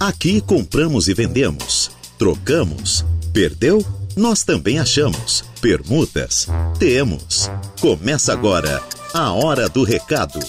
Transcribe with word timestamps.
Aqui 0.00 0.40
compramos 0.40 1.08
e 1.08 1.12
vendemos, 1.12 1.90
trocamos, 2.18 3.04
perdeu? 3.34 3.84
Nós 4.16 4.42
também 4.42 4.78
achamos. 4.78 5.42
Permutas? 5.60 6.48
Temos. 6.78 7.50
Começa 7.82 8.32
agora 8.32 8.82
a 9.12 9.30
Hora 9.30 9.68
do 9.68 9.84
Recado. 9.84 10.40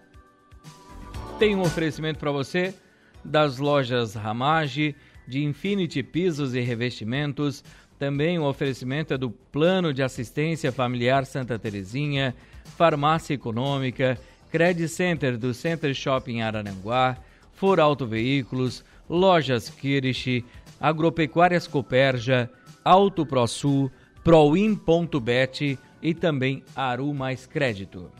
tem 1.38 1.56
um 1.56 1.62
oferecimento 1.62 2.18
para 2.18 2.30
você 2.30 2.74
das 3.24 3.56
lojas 3.58 4.14
Ramage, 4.14 4.94
de 5.26 5.42
Infinity 5.42 6.02
Pisos 6.02 6.54
e 6.54 6.60
Revestimentos, 6.60 7.64
também 7.98 8.38
o 8.38 8.44
oferecimento 8.44 9.14
é 9.14 9.18
do 9.18 9.30
Plano 9.30 9.92
de 9.92 10.02
Assistência 10.02 10.72
Familiar 10.72 11.24
Santa 11.24 11.58
Terezinha, 11.58 12.34
Farmácia 12.76 13.34
Econômica, 13.34 14.18
Credit 14.50 14.88
Center 14.88 15.36
do 15.36 15.54
Center 15.54 15.94
Shopping 15.94 16.40
Arananguá, 16.40 17.16
For 17.52 17.80
Auto 17.80 18.06
Veículos, 18.06 18.84
Lojas 19.08 19.68
Kirish, 19.68 20.44
Agropecuárias 20.80 21.66
Coperja, 21.66 22.50
Auto 22.84 23.24
ProSul, 23.24 23.90
Proin.bet 24.22 25.78
e 26.02 26.14
também 26.14 26.62
Aru 26.74 27.12
Mais 27.14 27.46
Crédito. 27.46 28.10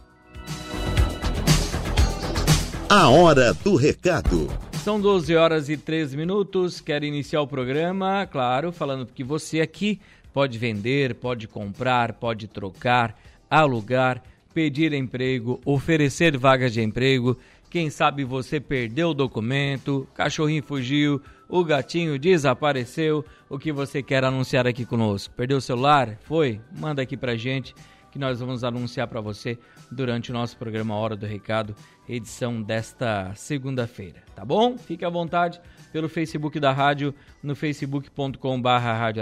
A 2.88 3.08
hora 3.08 3.52
do 3.52 3.76
recado. 3.76 4.48
São 4.84 5.00
12 5.00 5.34
horas 5.34 5.70
e 5.70 5.78
13 5.78 6.14
minutos. 6.14 6.78
Quero 6.78 7.06
iniciar 7.06 7.40
o 7.40 7.46
programa, 7.46 8.28
claro, 8.30 8.70
falando 8.70 9.06
que 9.06 9.24
você 9.24 9.62
aqui 9.62 9.98
pode 10.30 10.58
vender, 10.58 11.14
pode 11.14 11.48
comprar, 11.48 12.12
pode 12.12 12.46
trocar, 12.46 13.18
alugar, 13.48 14.22
pedir 14.52 14.92
emprego, 14.92 15.58
oferecer 15.64 16.36
vagas 16.36 16.74
de 16.74 16.82
emprego. 16.82 17.34
Quem 17.70 17.88
sabe 17.88 18.24
você 18.24 18.60
perdeu 18.60 19.08
o 19.08 19.14
documento, 19.14 20.06
cachorrinho 20.12 20.62
fugiu, 20.62 21.18
o 21.48 21.64
gatinho 21.64 22.18
desapareceu. 22.18 23.24
O 23.48 23.58
que 23.58 23.72
você 23.72 24.02
quer 24.02 24.22
anunciar 24.22 24.66
aqui 24.66 24.84
conosco? 24.84 25.32
Perdeu 25.34 25.56
o 25.56 25.62
celular? 25.62 26.18
Foi? 26.24 26.60
Manda 26.78 27.00
aqui 27.00 27.16
pra 27.16 27.36
gente 27.36 27.74
que 28.12 28.18
nós 28.18 28.38
vamos 28.38 28.62
anunciar 28.62 29.08
para 29.08 29.22
você 29.22 29.58
durante 29.90 30.30
o 30.30 30.34
nosso 30.34 30.56
programa 30.56 30.94
Hora 30.94 31.16
do 31.16 31.26
Recado, 31.26 31.74
edição 32.08 32.62
desta 32.62 33.34
segunda-feira, 33.34 34.22
tá 34.34 34.44
bom? 34.44 34.78
Fique 34.78 35.04
à 35.04 35.10
vontade 35.10 35.60
pelo 35.92 36.08
Facebook 36.08 36.60
da 36.60 36.72
rádio, 36.72 37.14
no 37.42 37.54
facebook.com/barra 37.54 39.12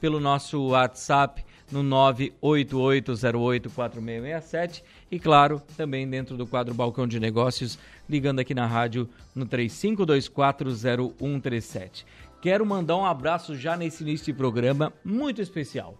pelo 0.00 0.20
nosso 0.20 0.68
WhatsApp 0.68 1.44
no 1.70 1.82
988084667 1.82 4.82
e 5.10 5.18
claro, 5.18 5.60
também 5.76 6.08
dentro 6.08 6.36
do 6.36 6.46
quadro 6.46 6.74
Balcão 6.74 7.06
de 7.06 7.18
Negócios, 7.18 7.78
ligando 8.08 8.40
aqui 8.40 8.54
na 8.54 8.66
rádio 8.66 9.08
no 9.34 9.46
35240137. 9.46 12.04
Quero 12.42 12.66
mandar 12.66 12.96
um 12.96 13.06
abraço 13.06 13.56
já 13.56 13.74
nesse 13.76 14.02
início 14.02 14.26
de 14.26 14.34
programa 14.34 14.92
muito 15.04 15.40
especial 15.40 15.96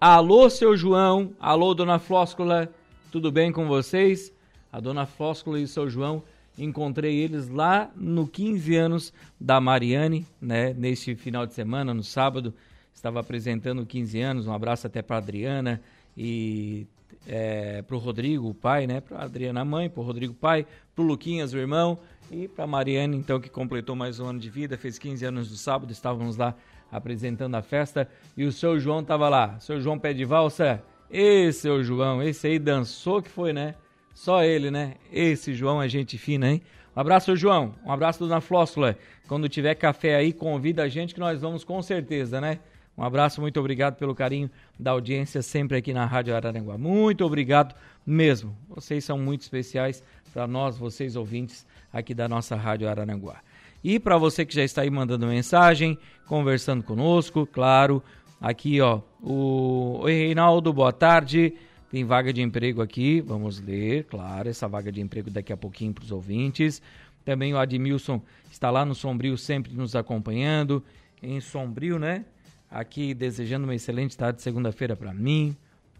Alô, 0.00 0.48
seu 0.48 0.76
João. 0.76 1.32
Alô, 1.40 1.74
dona 1.74 1.98
Flóscula. 1.98 2.72
Tudo 3.10 3.32
bem 3.32 3.50
com 3.50 3.66
vocês? 3.66 4.30
A 4.70 4.80
dona 4.80 5.06
Flóscula 5.06 5.58
e 5.58 5.64
o 5.64 5.68
seu 5.68 5.88
João, 5.88 6.22
encontrei 6.58 7.16
eles 7.16 7.48
lá 7.48 7.90
no 7.96 8.28
15 8.28 8.76
anos 8.76 9.12
da 9.40 9.58
Mariane, 9.58 10.26
né? 10.38 10.74
Neste 10.74 11.14
final 11.14 11.46
de 11.46 11.54
semana, 11.54 11.94
no 11.94 12.04
sábado, 12.04 12.52
estava 12.92 13.18
apresentando 13.18 13.86
15 13.86 14.20
anos. 14.20 14.46
Um 14.46 14.52
abraço 14.52 14.86
até 14.86 15.00
para 15.00 15.16
Adriana 15.16 15.80
e 16.14 16.86
é, 17.26 17.80
para 17.80 17.96
o 17.96 17.98
Rodrigo, 17.98 18.50
o 18.50 18.54
pai, 18.54 18.86
né? 18.86 19.00
Para 19.00 19.22
Adriana, 19.22 19.62
a 19.62 19.64
mãe, 19.64 19.88
para 19.88 20.02
o 20.02 20.04
Rodrigo, 20.04 20.34
pai, 20.34 20.66
para 20.94 21.02
o 21.02 21.06
Luquinhas, 21.06 21.54
o 21.54 21.56
irmão, 21.56 21.98
e 22.30 22.46
para 22.46 22.66
Mariane, 22.66 23.16
então, 23.16 23.40
que 23.40 23.48
completou 23.48 23.96
mais 23.96 24.20
um 24.20 24.26
ano 24.26 24.38
de 24.38 24.50
vida, 24.50 24.76
fez 24.76 24.98
15 24.98 25.24
anos 25.24 25.50
no 25.50 25.56
sábado, 25.56 25.90
estávamos 25.90 26.36
lá 26.36 26.54
apresentando 26.92 27.54
a 27.54 27.62
festa 27.62 28.06
e 28.36 28.44
o 28.44 28.52
seu 28.52 28.78
João 28.78 29.02
tava 29.02 29.30
lá. 29.30 29.58
Seu 29.60 29.80
João 29.80 29.98
pé 29.98 30.12
de 30.12 30.26
valsa. 30.26 30.82
Ê, 31.10 31.50
seu 31.52 31.82
João, 31.82 32.22
esse 32.22 32.46
aí 32.46 32.58
dançou 32.58 33.22
que 33.22 33.30
foi, 33.30 33.52
né? 33.52 33.74
Só 34.14 34.42
ele, 34.42 34.70
né? 34.70 34.94
Esse 35.12 35.54
João 35.54 35.82
é 35.82 35.88
gente 35.88 36.18
fina, 36.18 36.50
hein? 36.50 36.62
Um 36.94 37.00
abraço, 37.00 37.34
João. 37.34 37.74
Um 37.84 37.92
abraço, 37.92 38.18
dona 38.18 38.40
Flóssula. 38.40 38.98
Quando 39.26 39.48
tiver 39.48 39.74
café 39.74 40.16
aí, 40.16 40.32
convida 40.32 40.82
a 40.82 40.88
gente 40.88 41.14
que 41.14 41.20
nós 41.20 41.40
vamos 41.40 41.64
com 41.64 41.80
certeza, 41.80 42.40
né? 42.40 42.58
Um 42.96 43.04
abraço, 43.04 43.40
muito 43.40 43.60
obrigado 43.60 43.94
pelo 43.94 44.14
carinho 44.14 44.50
da 44.78 44.90
audiência 44.90 45.40
sempre 45.40 45.76
aqui 45.76 45.94
na 45.94 46.04
Rádio 46.04 46.34
Araranguá. 46.34 46.76
Muito 46.76 47.24
obrigado 47.24 47.74
mesmo. 48.04 48.56
Vocês 48.68 49.04
são 49.04 49.16
muito 49.16 49.42
especiais 49.42 50.02
para 50.32 50.48
nós, 50.48 50.76
vocês 50.76 51.14
ouvintes 51.14 51.64
aqui 51.92 52.12
da 52.12 52.28
nossa 52.28 52.56
Rádio 52.56 52.88
Araranguá. 52.88 53.40
E 53.84 54.00
para 54.00 54.18
você 54.18 54.44
que 54.44 54.54
já 54.54 54.64
está 54.64 54.82
aí 54.82 54.90
mandando 54.90 55.26
mensagem, 55.26 55.96
conversando 56.26 56.82
conosco, 56.82 57.46
claro, 57.46 58.02
aqui 58.40 58.80
ó, 58.80 59.00
o 59.22 59.98
Oi 60.02 60.12
Reinaldo, 60.12 60.72
boa 60.72 60.92
tarde. 60.92 61.54
Tem 61.90 62.04
vaga 62.04 62.32
de 62.32 62.42
emprego 62.42 62.82
aqui, 62.82 63.20
vamos 63.22 63.60
ler, 63.60 64.04
claro, 64.04 64.48
essa 64.48 64.68
vaga 64.68 64.92
de 64.92 65.00
emprego 65.00 65.30
daqui 65.30 65.52
a 65.52 65.56
pouquinho 65.56 65.94
para 65.94 66.04
os 66.04 66.12
ouvintes. 66.12 66.82
Também 67.24 67.54
o 67.54 67.58
Admilson 67.58 68.20
está 68.50 68.70
lá 68.70 68.84
no 68.84 68.94
Sombrio, 68.94 69.38
sempre 69.38 69.72
nos 69.72 69.96
acompanhando. 69.96 70.84
Em 71.22 71.40
Sombrio, 71.40 71.98
né? 71.98 72.24
Aqui 72.70 73.14
desejando 73.14 73.64
uma 73.64 73.74
excelente 73.74 74.16
tarde 74.16 74.36
de 74.36 74.42
segunda-feira 74.42 74.94
para 74.94 75.12
mim, 75.14 75.56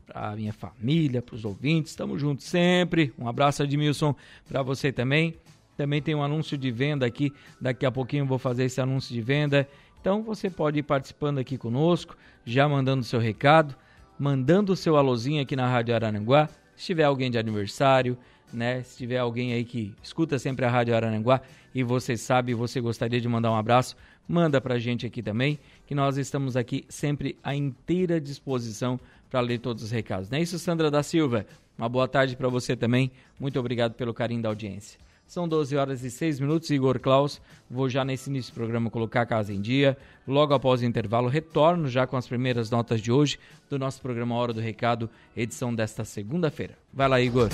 para 0.07 0.37
minha 0.37 0.53
família, 0.53 1.23
para 1.23 1.35
os 1.35 1.45
ouvintes. 1.45 1.93
Estamos 1.93 2.21
juntos 2.21 2.45
sempre. 2.45 3.13
Um 3.19 3.27
abraço, 3.27 3.63
Admilson, 3.63 4.15
para 4.47 4.63
você 4.63 4.93
também. 4.93 5.35
Também 5.77 6.03
tem 6.03 6.15
um 6.15 6.23
anúncio 6.23 6.59
de 6.59 6.71
venda 6.71 7.07
aqui. 7.07 7.33
Daqui 7.61 7.87
a 7.87 7.91
pouquinho 7.91 8.27
vou 8.27 8.39
fazer 8.39 8.65
esse 8.65 8.81
anúncio 8.81 9.15
de 9.15 9.21
venda. 9.21 9.67
Então 10.01 10.23
você 10.23 10.49
pode 10.49 10.79
ir 10.79 10.83
participando 10.83 11.39
aqui 11.39 11.59
conosco, 11.59 12.17
já 12.45 12.69
mandando 12.69 13.05
seu 13.05 13.21
recado, 13.21 13.75
mandando 14.19 14.73
o 14.73 14.77
seu 14.77 14.97
alôzinho 14.97 15.43
aqui 15.43 15.55
na 15.55 15.69
Rádio 15.69 15.95
Arananguá. 15.95 16.49
Se 16.77 16.87
tiver 16.87 17.05
alguém 17.05 17.31
de 17.31 17.39
aniversário, 17.39 18.17
né? 18.53 18.83
Se 18.83 18.97
tiver 18.97 19.19
alguém 19.19 19.53
aí 19.53 19.65
que 19.65 19.95
escuta 20.03 20.39
sempre 20.39 20.65
a 20.65 20.71
Rádio 20.71 20.95
Arananguá 20.95 21.41
e 21.75 21.83
você 21.83 22.17
sabe, 22.17 22.55
você 22.55 22.81
gostaria 22.81 23.21
de 23.21 23.29
mandar 23.29 23.51
um 23.51 23.57
abraço, 23.57 23.97
manda 24.27 24.61
pra 24.61 24.79
gente 24.79 25.07
aqui 25.07 25.23
também, 25.23 25.59
que 25.87 25.95
nós 25.95 26.17
estamos 26.17 26.57
aqui 26.57 26.85
sempre 26.89 27.37
à 27.43 27.55
inteira 27.55 28.21
disposição 28.21 28.99
para 29.31 29.41
ler 29.41 29.59
todos 29.59 29.83
os 29.83 29.91
recados. 29.91 30.31
Não 30.31 30.39
é 30.39 30.43
isso, 30.43 30.59
Sandra 30.59 30.91
da 30.91 31.03
Silva? 31.03 31.47
Uma 31.77 31.89
boa 31.89 32.09
tarde 32.09 32.37
para 32.37 32.49
você 32.49 32.75
também. 32.75 33.11
Muito 33.39 33.59
obrigado 33.61 33.95
pelo 33.95 34.15
carinho 34.15 34.43
da 34.43 34.49
audiência. 34.49 34.99
São 35.29 35.47
12 35.47 35.77
horas 35.77 36.03
e 36.03 36.11
6 36.11 36.41
minutos, 36.41 36.71
Igor 36.71 36.99
Klaus. 36.99 37.39
Vou 37.71 37.87
já 37.87 38.03
nesse 38.03 38.31
início 38.31 38.51
do 38.51 38.55
programa 38.55 38.89
colocar 38.89 39.21
a 39.21 39.27
casa 39.27 39.53
em 39.53 39.61
dia. 39.61 39.95
Logo 40.27 40.55
após 40.55 40.81
o 40.81 40.87
intervalo, 40.87 41.29
retorno 41.29 41.87
já 41.87 42.07
com 42.07 42.17
as 42.17 42.27
primeiras 42.27 42.71
notas 42.71 42.99
de 43.03 43.13
hoje 43.13 43.39
do 43.69 43.79
nosso 43.79 44.01
programa 44.01 44.35
Hora 44.35 44.55
do 44.55 44.61
Recado, 44.63 45.11
edição 45.37 45.75
desta 45.75 46.03
segunda-feira. 46.03 46.79
Vai 46.91 47.09
lá, 47.09 47.21
Igor. 47.21 47.51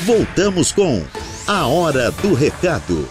Voltamos 0.00 0.72
com 0.72 1.04
a 1.46 1.68
Hora 1.68 2.10
do 2.10 2.34
Recado. 2.34 3.08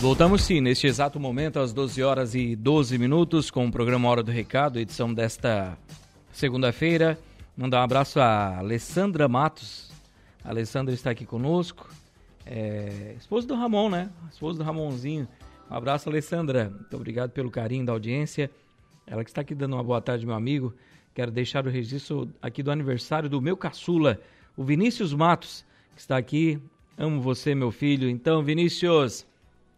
Voltamos 0.00 0.42
sim, 0.42 0.62
neste 0.62 0.86
exato 0.86 1.20
momento, 1.20 1.58
às 1.58 1.74
12 1.74 2.02
horas 2.02 2.34
e 2.34 2.56
12 2.56 2.96
minutos, 2.96 3.50
com 3.50 3.66
o 3.66 3.70
programa 3.70 4.08
Hora 4.08 4.22
do 4.22 4.32
Recado, 4.32 4.78
edição 4.78 5.12
desta 5.12 5.76
segunda-feira. 6.32 7.18
Mandar 7.56 7.80
um 7.80 7.84
abraço 7.84 8.20
a 8.20 8.58
Alessandra 8.58 9.28
Matos. 9.28 9.90
A 10.44 10.50
Alessandra 10.50 10.94
está 10.94 11.10
aqui 11.10 11.26
conosco. 11.26 11.88
É, 12.46 13.14
esposa 13.18 13.46
do 13.46 13.54
Ramon, 13.54 13.90
né? 13.90 14.10
Esposa 14.30 14.58
do 14.58 14.64
Ramonzinho. 14.64 15.28
Um 15.70 15.74
abraço, 15.74 16.08
Alessandra. 16.08 16.70
Muito 16.70 16.96
obrigado 16.96 17.30
pelo 17.30 17.50
carinho 17.50 17.84
da 17.84 17.92
audiência. 17.92 18.50
Ela 19.06 19.24
que 19.24 19.30
está 19.30 19.40
aqui 19.40 19.54
dando 19.54 19.74
uma 19.74 19.84
boa 19.84 20.00
tarde, 20.00 20.24
meu 20.24 20.34
amigo. 20.34 20.74
Quero 21.14 21.30
deixar 21.30 21.66
o 21.66 21.70
registro 21.70 22.30
aqui 22.40 22.62
do 22.62 22.70
aniversário 22.70 23.28
do 23.28 23.40
meu 23.40 23.56
caçula, 23.56 24.20
o 24.56 24.64
Vinícius 24.64 25.12
Matos, 25.12 25.64
que 25.94 26.00
está 26.00 26.16
aqui. 26.16 26.60
Amo 26.96 27.20
você, 27.20 27.54
meu 27.54 27.70
filho. 27.70 28.08
Então, 28.08 28.42
Vinícius, 28.42 29.26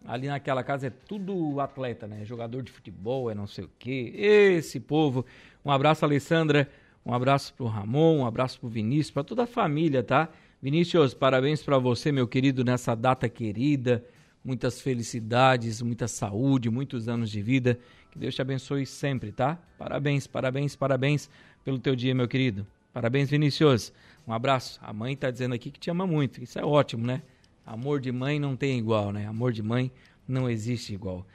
Ali 0.05 0.27
naquela 0.27 0.63
casa 0.63 0.89
é 0.89 0.91
tudo 0.91 1.61
atleta, 1.61 2.07
né? 2.07 2.25
Jogador 2.25 2.63
de 2.63 2.73
futebol, 2.73 3.31
é 3.31 3.35
não 3.35 3.47
sei 3.47 3.65
o 3.65 3.71
quê. 3.79 4.13
Esse 4.15 4.81
povo. 4.81 5.25
Um 5.65 5.71
abraço, 5.71 6.05
Alessandra. 6.05 6.69
Um 7.05 7.13
abraço 7.13 7.53
pro 7.55 7.67
Ramon, 7.67 8.19
um 8.19 8.27
abraço 8.27 8.61
pro 8.61 8.69
Vinícius, 8.69 9.11
para 9.11 9.25
toda 9.25 9.43
a 9.43 9.47
família, 9.47 10.03
tá? 10.03 10.29
Vinícius, 10.61 11.13
parabéns 11.13 11.61
para 11.63 11.77
você, 11.77 12.13
meu 12.13 12.29
querido, 12.29 12.65
nessa 12.65 12.95
data 12.95 13.29
querida. 13.29 14.05
Muitas 14.45 14.81
felicidades, 14.81 15.83
muita 15.83 16.07
saúde, 16.07 16.71
muitos 16.71 17.09
anos 17.09 17.31
de 17.31 17.43
vida. 17.43 17.79
Que 18.11 18.19
Deus 18.19 18.35
te 18.35 18.43
abençoe 18.43 18.87
sempre, 18.87 19.33
tá? 19.33 19.59
Parabéns, 19.79 20.27
parabéns, 20.27 20.77
parabéns 20.77 21.31
pelo 21.65 21.79
teu 21.79 21.97
dia, 21.97 22.15
meu 22.15 22.29
querido. 22.29 22.67
Parabéns, 22.93 23.31
Vinícius. 23.31 23.93
Um 24.27 24.33
abraço. 24.33 24.79
A 24.83 24.93
mãe 24.93 25.17
tá 25.17 25.31
dizendo 25.31 25.55
aqui 25.55 25.71
que 25.71 25.81
te 25.81 25.91
ama 25.91 26.07
muito. 26.07 26.43
Isso 26.43 26.59
é 26.59 26.65
ótimo, 26.65 27.07
né? 27.07 27.23
Amor 27.65 28.01
de 28.01 28.11
mãe 28.11 28.39
não 28.39 28.57
tem 28.57 28.79
igual, 28.79 29.13
né? 29.13 29.27
Amor 29.27 29.53
de 29.53 29.63
mãe 29.63 29.91
não 30.27 30.49
existe 30.51 30.93
igual. 30.93 31.27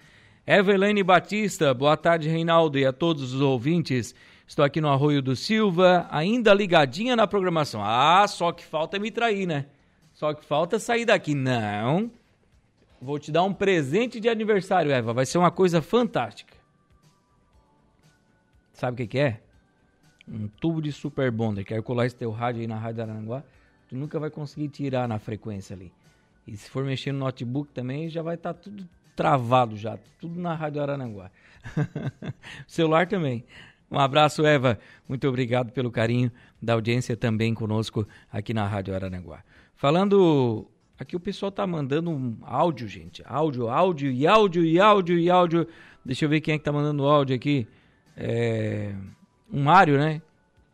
Evelene 0.46 1.04
Batista, 1.04 1.74
boa 1.74 1.98
tarde, 1.98 2.30
Reinaldo, 2.30 2.78
e 2.78 2.86
a 2.86 2.94
todos 2.94 3.34
os 3.34 3.42
ouvintes. 3.42 4.14
Estou 4.48 4.64
aqui 4.64 4.80
no 4.80 4.88
Arroio 4.88 5.22
do 5.22 5.36
Silva, 5.36 6.08
ainda 6.10 6.54
ligadinha 6.54 7.16
na 7.16 7.28
programação. 7.28 7.82
Ah, 7.84 8.26
só 8.28 8.52
que 8.52 8.64
falta 8.64 8.98
me 8.98 9.12
trair, 9.12 9.46
né? 9.46 9.66
Só 10.14 10.34
que 10.34 10.46
falta 10.46 10.80
sair 10.80 11.06
daqui. 11.06 11.36
Não. 11.36 12.10
Vou 13.02 13.20
te 13.20 13.32
dar 13.32 13.44
um 13.44 13.54
presente 13.54 14.20
de 14.20 14.30
aniversário, 14.30 14.92
Eva. 14.92 15.14
Vai 15.14 15.26
ser 15.26 15.38
uma 15.38 15.52
coisa 15.52 15.82
fantástica. 15.82 16.56
Sabe 18.74 18.94
o 18.94 18.98
que, 18.98 19.08
que 19.08 19.20
é? 19.20 19.42
Um 20.28 20.48
tubo 20.48 20.82
de 20.82 20.92
super 20.92 21.30
bonder. 21.30 21.64
Quero 21.64 21.84
colar 21.84 22.06
esse 22.06 22.16
teu 22.16 22.32
rádio 22.32 22.62
aí 22.62 22.68
na 22.68 22.78
Rádio 22.78 23.04
Aranguá. 23.04 23.44
Tu 23.90 23.96
nunca 23.96 24.20
vai 24.20 24.30
conseguir 24.30 24.70
tirar 24.70 25.08
na 25.08 25.20
frequência 25.20 25.76
ali. 25.76 25.92
E 26.48 26.56
se 26.56 26.70
for 26.70 26.86
mexer 26.86 27.12
no 27.12 27.20
notebook 27.20 27.72
também, 27.74 28.10
já 28.10 28.22
vai 28.22 28.36
estar 28.36 28.54
tá 28.54 28.60
tudo 28.62 28.88
travado 29.16 29.76
já, 29.76 29.98
tudo 30.20 30.40
na 30.40 30.54
Rádio 30.54 30.82
Arananguá. 30.82 31.30
celular 32.66 33.08
também. 33.08 33.44
Um 33.92 34.00
abraço, 34.00 34.46
Eva. 34.46 34.80
Muito 35.10 35.28
obrigado 35.28 35.72
pelo 35.72 35.92
carinho 35.92 36.32
da 36.62 36.74
audiência 36.74 37.18
também 37.18 37.54
conosco 37.54 38.08
aqui 38.32 38.54
na 38.54 38.66
Rádio 38.66 38.94
Arananguá. 38.94 39.44
Falando, 39.76 40.68
aqui 40.98 41.16
o 41.16 41.20
pessoal 41.20 41.52
tá 41.52 41.66
mandando 41.68 42.12
um 42.12 42.38
áudio, 42.44 42.88
gente. 42.88 43.24
Áudio, 43.26 43.70
áudio 43.70 44.12
e 44.12 44.26
áudio 44.26 44.64
e 44.64 44.80
áudio 44.80 45.20
e 45.20 45.30
áudio. 45.30 45.68
Deixa 46.06 46.26
eu 46.26 46.30
ver 46.30 46.40
quem 46.40 46.54
é 46.54 46.58
que 46.58 46.64
tá 46.64 46.72
mandando 46.72 47.04
o 47.04 47.08
áudio 47.08 47.36
aqui. 47.36 47.68
É... 48.16 48.94
Um 49.52 49.64
Mário, 49.64 49.98
né? 49.98 50.22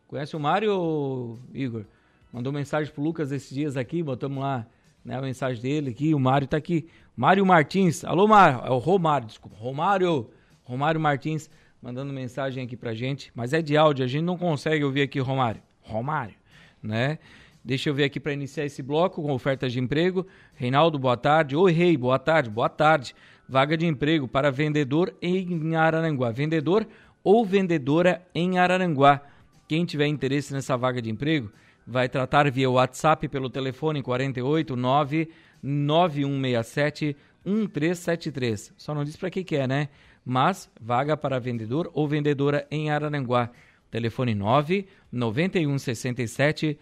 Conhece 0.06 0.36
o 0.36 0.40
Mário, 0.40 1.38
Igor? 1.52 1.84
Mandou 2.32 2.52
mensagem 2.52 2.92
pro 2.92 3.02
Lucas 3.02 3.32
esses 3.32 3.54
dias 3.54 3.76
aqui, 3.76 4.02
botamos 4.02 4.42
lá 4.42 4.66
né, 5.04 5.16
a 5.16 5.20
mensagem 5.20 5.62
dele 5.62 5.90
aqui. 5.90 6.14
O 6.14 6.18
Mário 6.18 6.46
está 6.46 6.56
aqui. 6.56 6.86
Mário 7.16 7.44
Martins. 7.44 8.04
Alô, 8.04 8.26
Mário. 8.26 8.60
É 8.64 8.70
o 8.70 8.78
Romário, 8.78 9.26
desculpa. 9.26 9.56
Romário. 9.58 10.30
Romário 10.64 11.00
Martins 11.00 11.50
mandando 11.80 12.12
mensagem 12.12 12.64
aqui 12.64 12.76
pra 12.76 12.94
gente. 12.94 13.30
Mas 13.34 13.52
é 13.52 13.60
de 13.60 13.76
áudio, 13.76 14.04
a 14.04 14.08
gente 14.08 14.24
não 14.24 14.38
consegue 14.38 14.82
ouvir 14.82 15.02
aqui, 15.02 15.20
Romário. 15.20 15.60
Romário, 15.82 16.34
né? 16.82 17.18
Deixa 17.62 17.90
eu 17.90 17.94
ver 17.94 18.04
aqui 18.04 18.18
para 18.18 18.32
iniciar 18.32 18.64
esse 18.64 18.82
bloco 18.82 19.22
com 19.22 19.32
ofertas 19.32 19.72
de 19.72 19.80
emprego. 19.80 20.26
Reinaldo, 20.54 20.98
boa 20.98 21.16
tarde. 21.16 21.54
Oi, 21.54 21.72
Rei, 21.72 21.96
boa 21.96 22.18
tarde, 22.18 22.48
boa 22.48 22.68
tarde. 22.68 23.14
Vaga 23.46 23.76
de 23.76 23.86
emprego 23.86 24.26
para 24.26 24.50
vendedor 24.50 25.14
em 25.20 25.76
Araranguá. 25.76 26.30
Vendedor 26.30 26.86
ou 27.22 27.44
vendedora 27.44 28.26
em 28.34 28.58
Araranguá. 28.58 29.20
Quem 29.68 29.84
tiver 29.84 30.06
interesse 30.06 30.52
nessa 30.52 30.76
vaga 30.76 31.00
de 31.00 31.10
emprego, 31.10 31.50
vai 31.86 32.08
tratar 32.08 32.50
via 32.50 32.70
WhatsApp 32.70 33.28
pelo 33.28 33.50
telefone 33.50 34.02
48 34.02 34.74
9 34.76 35.28
9167 35.62 37.16
1373. 37.44 38.72
Só 38.76 38.94
não 38.94 39.04
diz 39.04 39.16
para 39.16 39.30
que 39.30 39.44
que 39.44 39.56
é, 39.56 39.66
né? 39.66 39.88
Mas 40.24 40.70
vaga 40.80 41.16
para 41.16 41.38
vendedor 41.38 41.90
ou 41.92 42.08
vendedora 42.08 42.66
em 42.70 42.90
Araranguá. 42.90 43.50
Telefone 43.90 44.34
9 44.34 44.86
9167 45.12 46.78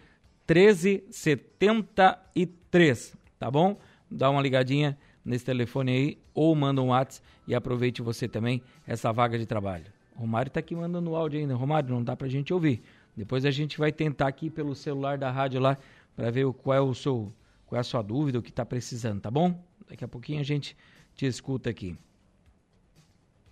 1373, 0.47 3.17
tá 3.37 3.51
bom? 3.51 3.77
Dá 4.09 4.29
uma 4.29 4.41
ligadinha 4.41 4.97
nesse 5.23 5.45
telefone 5.45 5.91
aí 5.91 6.17
ou 6.33 6.53
manda 6.55 6.81
um 6.81 6.87
WhatsApp 6.87 7.25
e 7.47 7.55
aproveite 7.55 8.01
você 8.01 8.27
também 8.27 8.61
essa 8.87 9.11
vaga 9.11 9.37
de 9.37 9.45
trabalho. 9.45 9.85
Romário 10.15 10.49
está 10.49 10.59
aqui 10.59 10.75
mandando 10.75 11.15
áudio 11.15 11.39
ainda. 11.39 11.55
Romário, 11.55 11.89
não 11.89 12.03
dá 12.03 12.15
para 12.15 12.27
a 12.27 12.29
gente 12.29 12.53
ouvir. 12.53 12.83
Depois 13.15 13.45
a 13.45 13.51
gente 13.51 13.77
vai 13.77 13.91
tentar 13.91 14.27
aqui 14.27 14.49
pelo 14.49 14.73
celular 14.73 15.17
da 15.17 15.29
rádio 15.29 15.59
lá 15.59 15.77
para 16.15 16.31
ver 16.31 16.51
qual 16.53 16.77
é 16.77 16.81
o 16.81 16.93
seu, 16.93 17.31
qual 17.65 17.77
é 17.77 17.81
a 17.81 17.83
sua 17.83 18.01
dúvida, 18.01 18.39
o 18.39 18.41
que 18.41 18.49
está 18.49 18.65
precisando, 18.65 19.21
tá 19.21 19.29
bom? 19.29 19.63
Daqui 19.87 20.03
a 20.03 20.07
pouquinho 20.07 20.39
a 20.39 20.43
gente 20.43 20.75
te 21.15 21.25
escuta 21.25 21.69
aqui. 21.69 21.97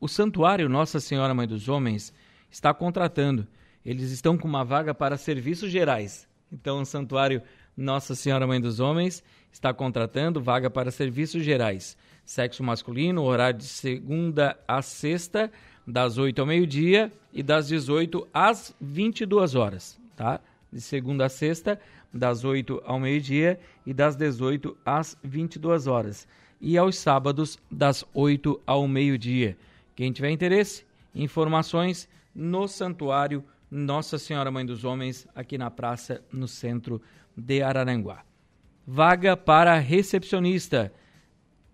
O 0.00 0.08
Santuário 0.08 0.68
Nossa 0.68 1.00
Senhora 1.00 1.34
Mãe 1.34 1.46
dos 1.46 1.68
Homens 1.68 2.12
está 2.50 2.74
contratando. 2.74 3.46
Eles 3.84 4.10
estão 4.10 4.36
com 4.36 4.46
uma 4.46 4.64
vaga 4.64 4.94
para 4.94 5.16
serviços 5.16 5.70
gerais. 5.70 6.28
Então, 6.52 6.80
o 6.80 6.86
Santuário 6.86 7.42
Nossa 7.76 8.14
Senhora 8.14 8.46
Mãe 8.46 8.60
dos 8.60 8.78
Homens 8.80 9.22
está 9.50 9.72
contratando 9.72 10.40
vaga 10.40 10.70
para 10.70 10.90
serviços 10.90 11.42
gerais. 11.42 11.96
Sexo 12.24 12.62
masculino, 12.62 13.22
horário 13.22 13.58
de 13.58 13.64
segunda 13.64 14.56
a 14.68 14.82
sexta, 14.82 15.50
das 15.86 16.18
8 16.18 16.40
ao 16.40 16.46
meio-dia 16.46 17.12
e 17.32 17.42
das 17.42 17.68
18 17.68 18.26
às 18.32 18.74
22 18.80 19.54
horas, 19.54 20.00
tá? 20.22 20.40
De 20.72 20.80
segunda 20.80 21.26
a 21.26 21.28
sexta, 21.28 21.80
das 22.14 22.44
8 22.44 22.80
ao 22.86 23.00
meio-dia 23.00 23.58
e 23.84 23.92
das 23.92 24.14
18 24.14 24.76
às 24.86 25.18
22 25.24 25.88
horas. 25.88 26.28
E 26.60 26.78
aos 26.78 26.96
sábados, 26.96 27.58
das 27.68 28.04
8 28.14 28.60
ao 28.64 28.86
meio-dia. 28.86 29.56
Quem 29.96 30.12
tiver 30.12 30.30
interesse, 30.30 30.84
informações 31.12 32.08
no 32.32 32.68
Santuário 32.68 33.44
Nossa 33.68 34.16
Senhora 34.16 34.48
Mãe 34.48 34.64
dos 34.64 34.84
Homens, 34.84 35.26
aqui 35.34 35.58
na 35.58 35.72
praça, 35.72 36.22
no 36.32 36.46
centro 36.46 37.02
de 37.36 37.60
Araranguá. 37.60 38.22
Vaga 38.86 39.36
para 39.36 39.76
recepcionista, 39.78 40.92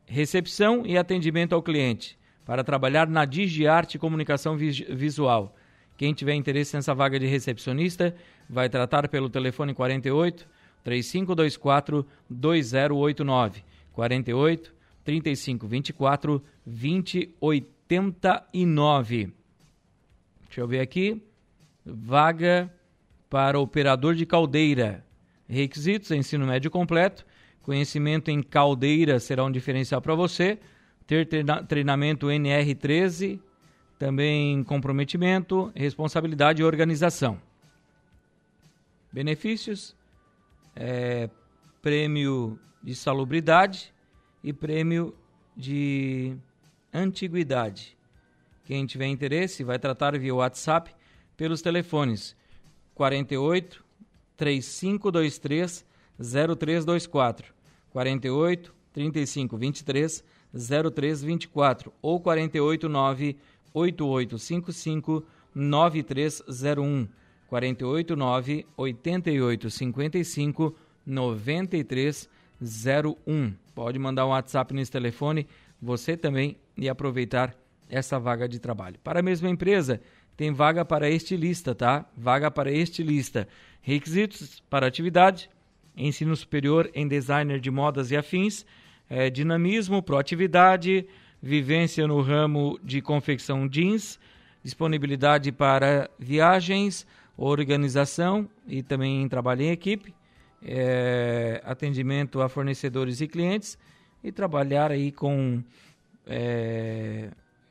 recepção 0.07 0.87
e 0.87 0.97
atendimento 0.97 1.55
ao 1.55 1.63
cliente, 1.63 2.19
para 2.47 2.65
trabalhar 2.65 3.07
na 3.07 3.27
DigiArte 3.27 3.99
Comunicação 3.99 4.57
Visual. 4.57 5.55
Quem 5.99 6.15
tiver 6.15 6.33
interesse 6.35 6.75
nessa 6.77 6.95
vaga 6.95 7.19
de 7.19 7.27
recepcionista, 7.27 8.15
vai 8.49 8.69
tratar 8.69 9.09
pelo 9.09 9.29
telefone 9.29 9.75
48 9.75 10.47
3524 10.85 12.07
2089. 12.31 13.65
48 13.93 14.73
3524 15.03 16.41
2089. 16.65 19.33
Deixa 20.47 20.61
eu 20.61 20.69
ver 20.69 20.79
aqui. 20.79 21.21
Vaga 21.85 22.73
para 23.29 23.59
operador 23.59 24.15
de 24.15 24.25
caldeira. 24.25 25.05
Requisitos: 25.49 26.13
ensino 26.13 26.47
médio 26.47 26.71
completo, 26.71 27.27
conhecimento 27.61 28.31
em 28.31 28.41
caldeira 28.41 29.19
será 29.19 29.45
um 29.45 29.51
diferencial 29.51 30.01
para 30.01 30.15
você, 30.15 30.61
ter 31.09 31.27
treinamento 31.67 32.29
NR13, 32.29 33.41
também 33.99 34.63
comprometimento, 34.63 35.73
responsabilidade 35.75 36.63
e 36.63 36.65
organização. 36.65 37.41
Benefícios: 39.13 39.97
é, 40.77 41.29
prêmio 41.83 42.59
de 42.83 42.95
salubridade 42.95 43.93
e 44.43 44.53
prêmio 44.53 45.15
de 45.57 46.37
antiguidade. 46.95 47.97
Quem 48.65 48.87
tiver 48.87 49.07
interesse 49.07 49.65
vai 49.65 49.79
tratar 49.79 50.17
via 50.19 50.35
WhatsApp 50.35 50.95
pelos 51.37 51.63
telefones 51.63 52.37
48 52.95 53.85
3523 54.37 55.85
0324, 56.19 57.55
48 57.91 58.75
35 58.93 59.57
23 59.57 60.25
0324 60.53 61.93
ou 62.01 62.21
489 62.21 63.37
8855 63.73 65.25
9301, 65.55 67.09
489 67.49 68.67
8855 68.77 70.77
9301. 71.07 73.55
Pode 73.75 73.99
mandar 73.99 74.27
um 74.27 74.31
WhatsApp 74.31 74.75
nesse 74.75 74.91
telefone, 74.91 75.47
você 75.81 76.17
também 76.17 76.57
e 76.77 76.89
aproveitar 76.89 77.57
essa 77.89 78.19
vaga 78.19 78.49
de 78.49 78.59
trabalho. 78.59 78.99
Para 79.03 79.21
a 79.21 79.23
mesma 79.23 79.49
empresa, 79.49 80.01
tem 80.37 80.53
vaga 80.53 80.85
para 80.85 81.11
estilista, 81.11 81.75
tá? 81.75 82.05
Vaga 82.17 82.51
para 82.51 82.71
estilista. 82.71 83.49
Requisitos 83.81 84.63
para 84.69 84.87
atividade: 84.87 85.49
ensino 85.97 86.37
superior 86.37 86.91
em 86.95 87.09
designer 87.09 87.59
de 87.59 87.71
modas 87.71 88.11
e 88.11 88.17
afins, 88.17 88.67
é, 89.09 89.31
dinamismo, 89.31 90.03
proatividade, 90.03 91.09
vivência 91.43 92.07
no 92.07 92.21
ramo 92.21 92.79
de 92.83 93.01
confecção 93.01 93.69
jeans, 93.69 94.19
disponibilidade 94.63 95.53
para 95.53 96.11
viagens, 96.19 97.07
organização 97.37 98.49
e 98.67 98.83
também 98.83 99.29
trabalho 99.29 99.63
em 99.63 99.71
equipe, 99.71 100.15
é, 100.63 101.63
atendimento 101.65 102.41
a 102.43 102.49
fornecedores 102.49 103.21
e 103.21 103.29
clientes 103.29 103.79
e 104.23 104.33
trabalhar 104.33 104.91
aí 104.91 105.13
com 105.13 105.63
é, 106.27 107.31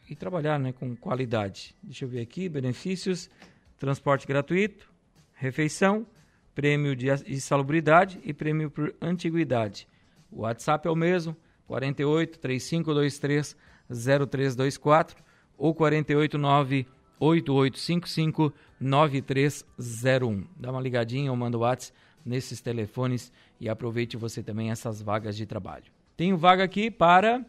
e 0.09 0.15
trabalhar 0.15 0.57
né, 0.57 0.71
com 0.71 0.95
qualidade. 0.95 1.75
Deixa 1.83 2.05
eu 2.05 2.09
ver 2.09 2.21
aqui, 2.21 2.47
benefícios, 2.47 3.29
transporte 3.77 4.25
gratuito, 4.25 4.89
refeição, 5.33 6.07
prêmio 6.55 6.95
de 6.95 7.07
insalubridade 7.27 8.19
e 8.23 8.33
prêmio 8.33 8.71
por 8.71 8.95
antiguidade. 9.01 9.87
O 10.31 10.41
WhatsApp 10.41 10.87
é 10.87 10.91
o 10.91 10.95
mesmo, 10.95 11.35
48 11.67 12.39
3523 12.39 13.55
0324 13.89 15.23
ou 15.57 15.73
489 15.73 16.87
8855 17.19 18.53
9301. 18.79 20.47
Dá 20.55 20.71
uma 20.71 20.81
ligadinha 20.81 21.31
ou 21.31 21.37
manda 21.37 21.57
o 21.57 21.61
WhatsApp 21.61 21.97
nesses 22.25 22.61
telefones 22.61 23.31
e 23.59 23.69
aproveite 23.69 24.17
você 24.17 24.43
também 24.43 24.69
essas 24.69 25.01
vagas 25.01 25.35
de 25.35 25.45
trabalho. 25.45 25.85
Tenho 26.15 26.37
vaga 26.37 26.63
aqui 26.63 26.91
para 26.91 27.45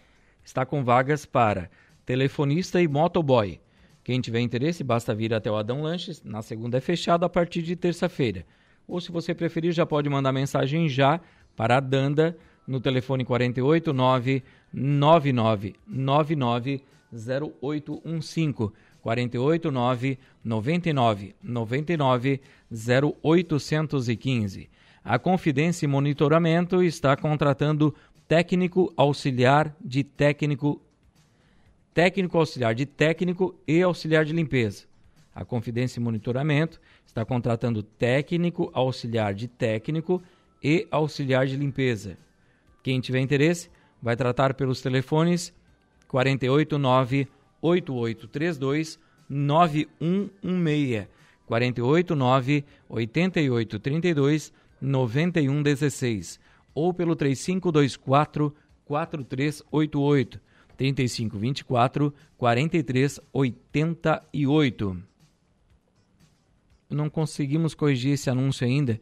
está 0.43 0.65
com 0.65 0.83
vagas 0.83 1.25
para 1.25 1.71
telefonista 2.05 2.81
e 2.81 2.87
motoboy 2.87 3.61
Quem 4.05 4.21
tiver 4.21 4.39
interesse, 4.39 4.83
basta 4.83 5.15
vir 5.15 5.33
até 5.33 5.49
o 5.49 5.55
Adão 5.55 5.81
Lanches. 5.81 6.21
Na 6.23 6.43
segunda 6.43 6.77
é 6.77 6.81
fechado 6.81 7.25
a 7.25 7.29
partir 7.29 7.63
de 7.63 7.75
terça-feira. 7.75 8.45
Ou 8.87 9.01
se 9.01 9.11
você 9.11 9.33
preferir, 9.33 9.73
já 9.73 9.83
pode 9.83 10.07
mandar 10.07 10.31
mensagem 10.31 10.87
já 10.87 11.19
para 11.55 11.77
a 11.77 11.79
Danda 11.79 12.37
no 12.67 12.79
telefone 12.79 13.25
48 13.25 13.91
999 13.91 15.73
99 15.87 16.83
0815 17.11 18.71
48 19.01 19.71
999 19.71 21.35
99 21.41 22.41
0815. 22.71 24.69
A 25.03 25.17
Confidência 25.17 25.85
e 25.85 25.87
Monitoramento 25.87 26.83
está 26.83 27.17
contratando 27.17 27.95
técnico 28.27 28.93
auxiliar 28.95 29.75
de 29.83 30.03
técnico 30.03 30.79
técnico 31.95 32.37
auxiliar 32.37 32.75
de 32.75 32.85
técnico 32.85 33.55
e 33.65 33.81
auxiliar 33.81 34.25
de 34.25 34.33
limpeza. 34.33 34.83
A 35.33 35.45
Confidência 35.45 35.97
e 35.97 36.03
Monitoramento 36.03 36.81
está 37.05 37.23
contratando 37.23 37.81
técnico 37.81 38.69
auxiliar 38.73 39.33
de 39.33 39.47
técnico 39.47 40.21
e 40.61 40.85
auxiliar 40.91 41.47
de 41.47 41.55
limpeza. 41.55 42.17
Quem 42.83 42.99
tiver 42.99 43.21
interesse, 43.21 43.69
vai 44.01 44.17
tratar 44.17 44.55
pelos 44.55 44.81
telefones 44.81 45.53
489 46.09 47.29
8832 47.61 48.99
9116 49.29 51.07
489 51.47 52.65
8832 52.89 54.53
9116 54.81 56.39
ou 56.73 56.93
pelo 56.93 57.15
3524 57.15 58.53
4388 58.83 60.44
3524 60.75 62.13
4388. 62.37 65.03
Não 66.89 67.09
conseguimos 67.09 67.73
corrigir 67.73 68.13
esse 68.13 68.29
anúncio 68.29 68.65
ainda, 68.65 68.99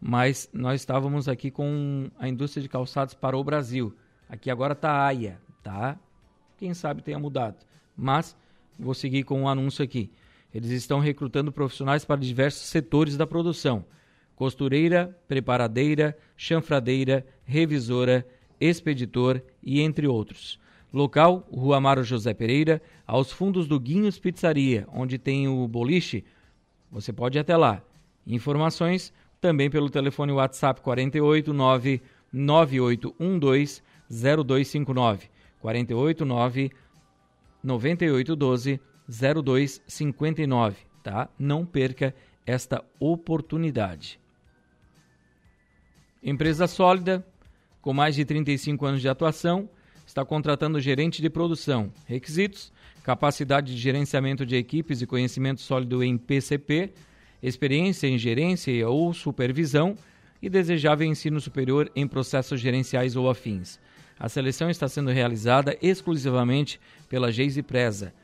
mas 0.00 0.48
nós 0.52 0.80
estávamos 0.80 1.28
aqui 1.28 1.50
com 1.50 2.10
a 2.18 2.28
indústria 2.28 2.62
de 2.62 2.68
calçados 2.68 3.14
para 3.14 3.36
o 3.36 3.44
Brasil. 3.44 3.94
Aqui 4.28 4.50
agora 4.50 4.72
está 4.72 4.90
a 4.90 5.06
AIA, 5.06 5.40
tá? 5.62 5.98
Quem 6.56 6.74
sabe 6.74 7.02
tenha 7.02 7.18
mudado. 7.18 7.64
Mas 7.96 8.36
vou 8.78 8.94
seguir 8.94 9.24
com 9.24 9.40
o 9.40 9.44
um 9.44 9.48
anúncio 9.48 9.84
aqui. 9.84 10.10
Eles 10.52 10.70
estão 10.70 11.00
recrutando 11.00 11.52
profissionais 11.52 12.04
para 12.04 12.20
diversos 12.20 12.68
setores 12.68 13.16
da 13.16 13.26
produção: 13.26 13.84
costureira, 14.34 15.16
preparadeira, 15.28 16.16
chanfradeira, 16.36 17.26
revisora, 17.44 18.26
expeditor 18.60 19.42
e 19.62 19.80
entre 19.80 20.06
outros. 20.06 20.58
Local, 20.96 21.46
Rua 21.52 21.76
Amaro 21.76 22.02
José 22.02 22.32
Pereira, 22.32 22.80
aos 23.06 23.30
fundos 23.30 23.68
do 23.68 23.78
Guinhos 23.78 24.18
Pizzaria, 24.18 24.88
onde 24.90 25.18
tem 25.18 25.46
o 25.46 25.68
boliche. 25.68 26.24
Você 26.90 27.12
pode 27.12 27.36
ir 27.36 27.40
até 27.42 27.54
lá. 27.54 27.82
Informações 28.26 29.12
também 29.38 29.68
pelo 29.68 29.90
telefone 29.90 30.32
WhatsApp 30.32 30.80
489 30.80 32.00
9812 32.32 33.82
0259 34.08 35.28
489 35.60 36.70
9812 37.62 38.80
0259, 39.06 40.76
tá? 41.02 41.28
Não 41.38 41.66
perca 41.66 42.14
esta 42.46 42.82
oportunidade. 42.98 44.18
Empresa 46.22 46.66
sólida, 46.66 47.22
com 47.82 47.92
mais 47.92 48.14
de 48.14 48.24
35 48.24 48.86
anos 48.86 49.02
de 49.02 49.10
atuação, 49.10 49.68
está 50.16 50.24
contratando 50.24 50.80
gerente 50.80 51.20
de 51.20 51.28
produção. 51.28 51.92
Requisitos: 52.06 52.72
capacidade 53.04 53.74
de 53.74 53.80
gerenciamento 53.80 54.46
de 54.46 54.56
equipes 54.56 55.02
e 55.02 55.06
conhecimento 55.06 55.60
sólido 55.60 56.02
em 56.02 56.16
PCP, 56.16 56.94
experiência 57.42 58.06
em 58.06 58.16
gerência 58.16 58.88
ou 58.88 59.12
supervisão 59.12 59.94
e 60.40 60.48
desejável 60.48 61.06
ensino 61.06 61.38
superior 61.38 61.92
em 61.94 62.08
processos 62.08 62.58
gerenciais 62.58 63.14
ou 63.14 63.28
afins. 63.28 63.78
A 64.18 64.30
seleção 64.30 64.70
está 64.70 64.88
sendo 64.88 65.10
realizada 65.10 65.76
exclusivamente 65.82 66.80
pela 67.10 67.30
Geise 67.30 67.62
Preza. 67.62 68.14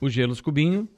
O 0.00 0.08
Gelos 0.08 0.40
Cubinho, 0.40 0.88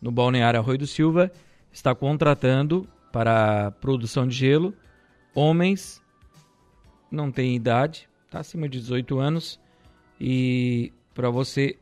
no 0.00 0.10
Balneário 0.10 0.60
Arroio 0.60 0.78
do 0.78 0.86
Silva, 0.86 1.30
está 1.72 1.94
contratando 1.94 2.86
para 3.12 3.70
produção 3.72 4.26
de 4.26 4.36
gelo 4.36 4.72
homens, 5.34 6.02
não 7.10 7.30
tem 7.30 7.54
idade, 7.54 8.08
está 8.26 8.40
acima 8.40 8.68
de 8.68 8.80
18 8.80 9.18
anos, 9.18 9.60
e 10.20 10.92
para 11.14 11.30
você 11.30 11.78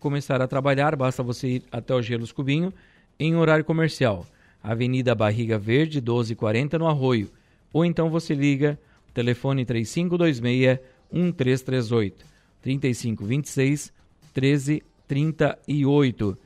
começar 0.00 0.40
a 0.40 0.48
trabalhar, 0.48 0.96
basta 0.96 1.22
você 1.22 1.48
ir 1.48 1.62
até 1.70 1.94
o 1.94 2.02
Gelos 2.02 2.32
Cubinho 2.32 2.72
em 3.18 3.36
horário 3.36 3.64
comercial. 3.64 4.26
Avenida 4.64 5.14
Barriga 5.14 5.58
Verde, 5.58 6.00
1240, 6.00 6.78
no 6.78 6.88
Arroio. 6.88 7.30
Ou 7.70 7.84
então 7.84 8.08
você 8.08 8.34
liga, 8.34 8.78
telefone 9.12 9.66
3526 9.66 10.80
1338, 11.12 12.24
3526 12.62 13.92
1338. 14.34 16.38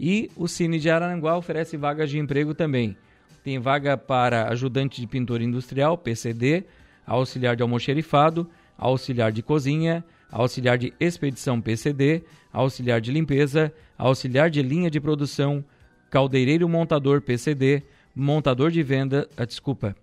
E 0.00 0.28
o 0.34 0.48
Cine 0.48 0.80
de 0.80 0.90
Aranguá 0.90 1.36
oferece 1.36 1.76
vagas 1.76 2.10
de 2.10 2.18
emprego 2.18 2.54
também. 2.54 2.96
Tem 3.44 3.60
vaga 3.60 3.96
para 3.96 4.48
ajudante 4.48 5.00
de 5.00 5.06
pintura 5.06 5.44
industrial, 5.44 5.96
PCD, 5.96 6.64
auxiliar 7.06 7.54
de 7.54 7.62
almoxerifado, 7.62 8.50
auxiliar 8.76 9.30
de 9.30 9.42
cozinha, 9.42 10.04
auxiliar 10.28 10.76
de 10.76 10.92
expedição 10.98 11.60
PCD, 11.60 12.24
auxiliar 12.52 13.00
de 13.00 13.12
limpeza, 13.12 13.72
auxiliar 13.96 14.50
de 14.50 14.60
linha 14.60 14.90
de 14.90 15.00
produção, 15.00 15.64
caldeireiro 16.10 16.68
montador 16.68 17.20
PCD, 17.20 17.82
montador 18.14 18.70
de 18.70 18.82
venda, 18.82 19.28
ah, 19.36 19.44
desculpa, 19.44 19.96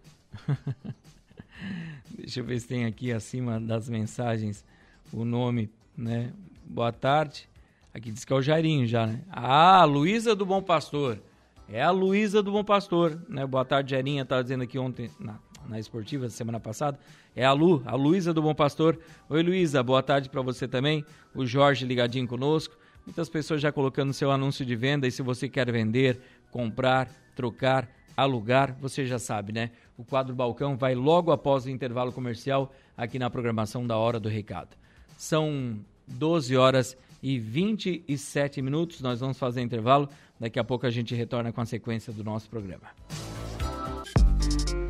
Deixa 2.18 2.40
eu 2.40 2.44
ver 2.44 2.58
se 2.58 2.66
tem 2.66 2.84
aqui 2.84 3.12
acima 3.12 3.60
das 3.60 3.88
mensagens 3.88 4.64
o 5.12 5.24
nome, 5.24 5.70
né? 5.96 6.32
Boa 6.64 6.90
tarde. 6.90 7.48
Aqui 7.94 8.10
diz 8.10 8.24
que 8.24 8.32
é 8.32 8.36
o 8.36 8.42
Jairinho 8.42 8.84
já, 8.84 9.06
né? 9.06 9.22
Ah, 9.30 9.84
Luísa 9.84 10.34
do 10.34 10.44
Bom 10.44 10.60
Pastor. 10.60 11.22
É 11.68 11.80
a 11.80 11.92
Luísa 11.92 12.42
do 12.42 12.50
Bom 12.50 12.64
Pastor, 12.64 13.24
né? 13.28 13.46
Boa 13.46 13.64
tarde, 13.64 13.92
Jairinha. 13.92 14.24
Tava 14.24 14.42
dizendo 14.42 14.64
aqui 14.64 14.80
ontem 14.80 15.12
na, 15.20 15.38
na 15.68 15.78
esportiva, 15.78 16.28
semana 16.28 16.60
passada. 16.60 16.98
É 17.34 17.44
a 17.44 17.52
Lu, 17.52 17.82
a 17.84 17.94
Luísa 17.94 18.32
do 18.32 18.42
Bom 18.42 18.54
Pastor. 18.54 18.98
Oi, 19.28 19.42
Luísa, 19.42 19.82
boa 19.82 20.02
tarde 20.02 20.28
para 20.28 20.42
você 20.42 20.66
também. 20.66 21.04
O 21.34 21.46
Jorge 21.46 21.84
ligadinho 21.84 22.26
conosco. 22.26 22.76
Muitas 23.04 23.28
pessoas 23.28 23.60
já 23.60 23.70
colocando 23.70 24.12
seu 24.12 24.30
anúncio 24.30 24.64
de 24.64 24.74
venda 24.74 25.06
e 25.06 25.10
se 25.10 25.22
você 25.22 25.48
quer 25.48 25.70
vender, 25.70 26.20
comprar, 26.50 27.08
trocar, 27.36 27.88
alugar, 28.16 28.76
você 28.80 29.06
já 29.06 29.18
sabe, 29.18 29.52
né? 29.52 29.70
O 29.96 30.04
quadro 30.04 30.34
Balcão 30.34 30.76
vai 30.76 30.94
logo 30.94 31.30
após 31.30 31.66
o 31.66 31.70
intervalo 31.70 32.12
comercial 32.12 32.72
aqui 32.96 33.18
na 33.18 33.30
programação 33.30 33.86
da 33.86 33.96
Hora 33.96 34.18
do 34.18 34.28
Recado. 34.28 34.76
São 35.16 35.78
12 36.06 36.56
horas 36.56 36.96
e 37.22 37.38
27 37.38 38.62
minutos. 38.62 39.00
Nós 39.00 39.20
vamos 39.20 39.38
fazer 39.38 39.60
intervalo. 39.60 40.08
Daqui 40.38 40.58
a 40.58 40.64
pouco 40.64 40.86
a 40.86 40.90
gente 40.90 41.14
retorna 41.14 41.52
com 41.52 41.60
a 41.60 41.66
sequência 41.66 42.12
do 42.12 42.22
nosso 42.22 42.48
programa. 42.48 42.88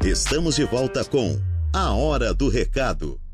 Estamos 0.06 0.54
de 0.54 0.64
volta 0.64 1.04
com 1.04 1.36
A 1.72 1.92
Hora 1.92 2.32
do 2.32 2.48
Recado. 2.48 3.25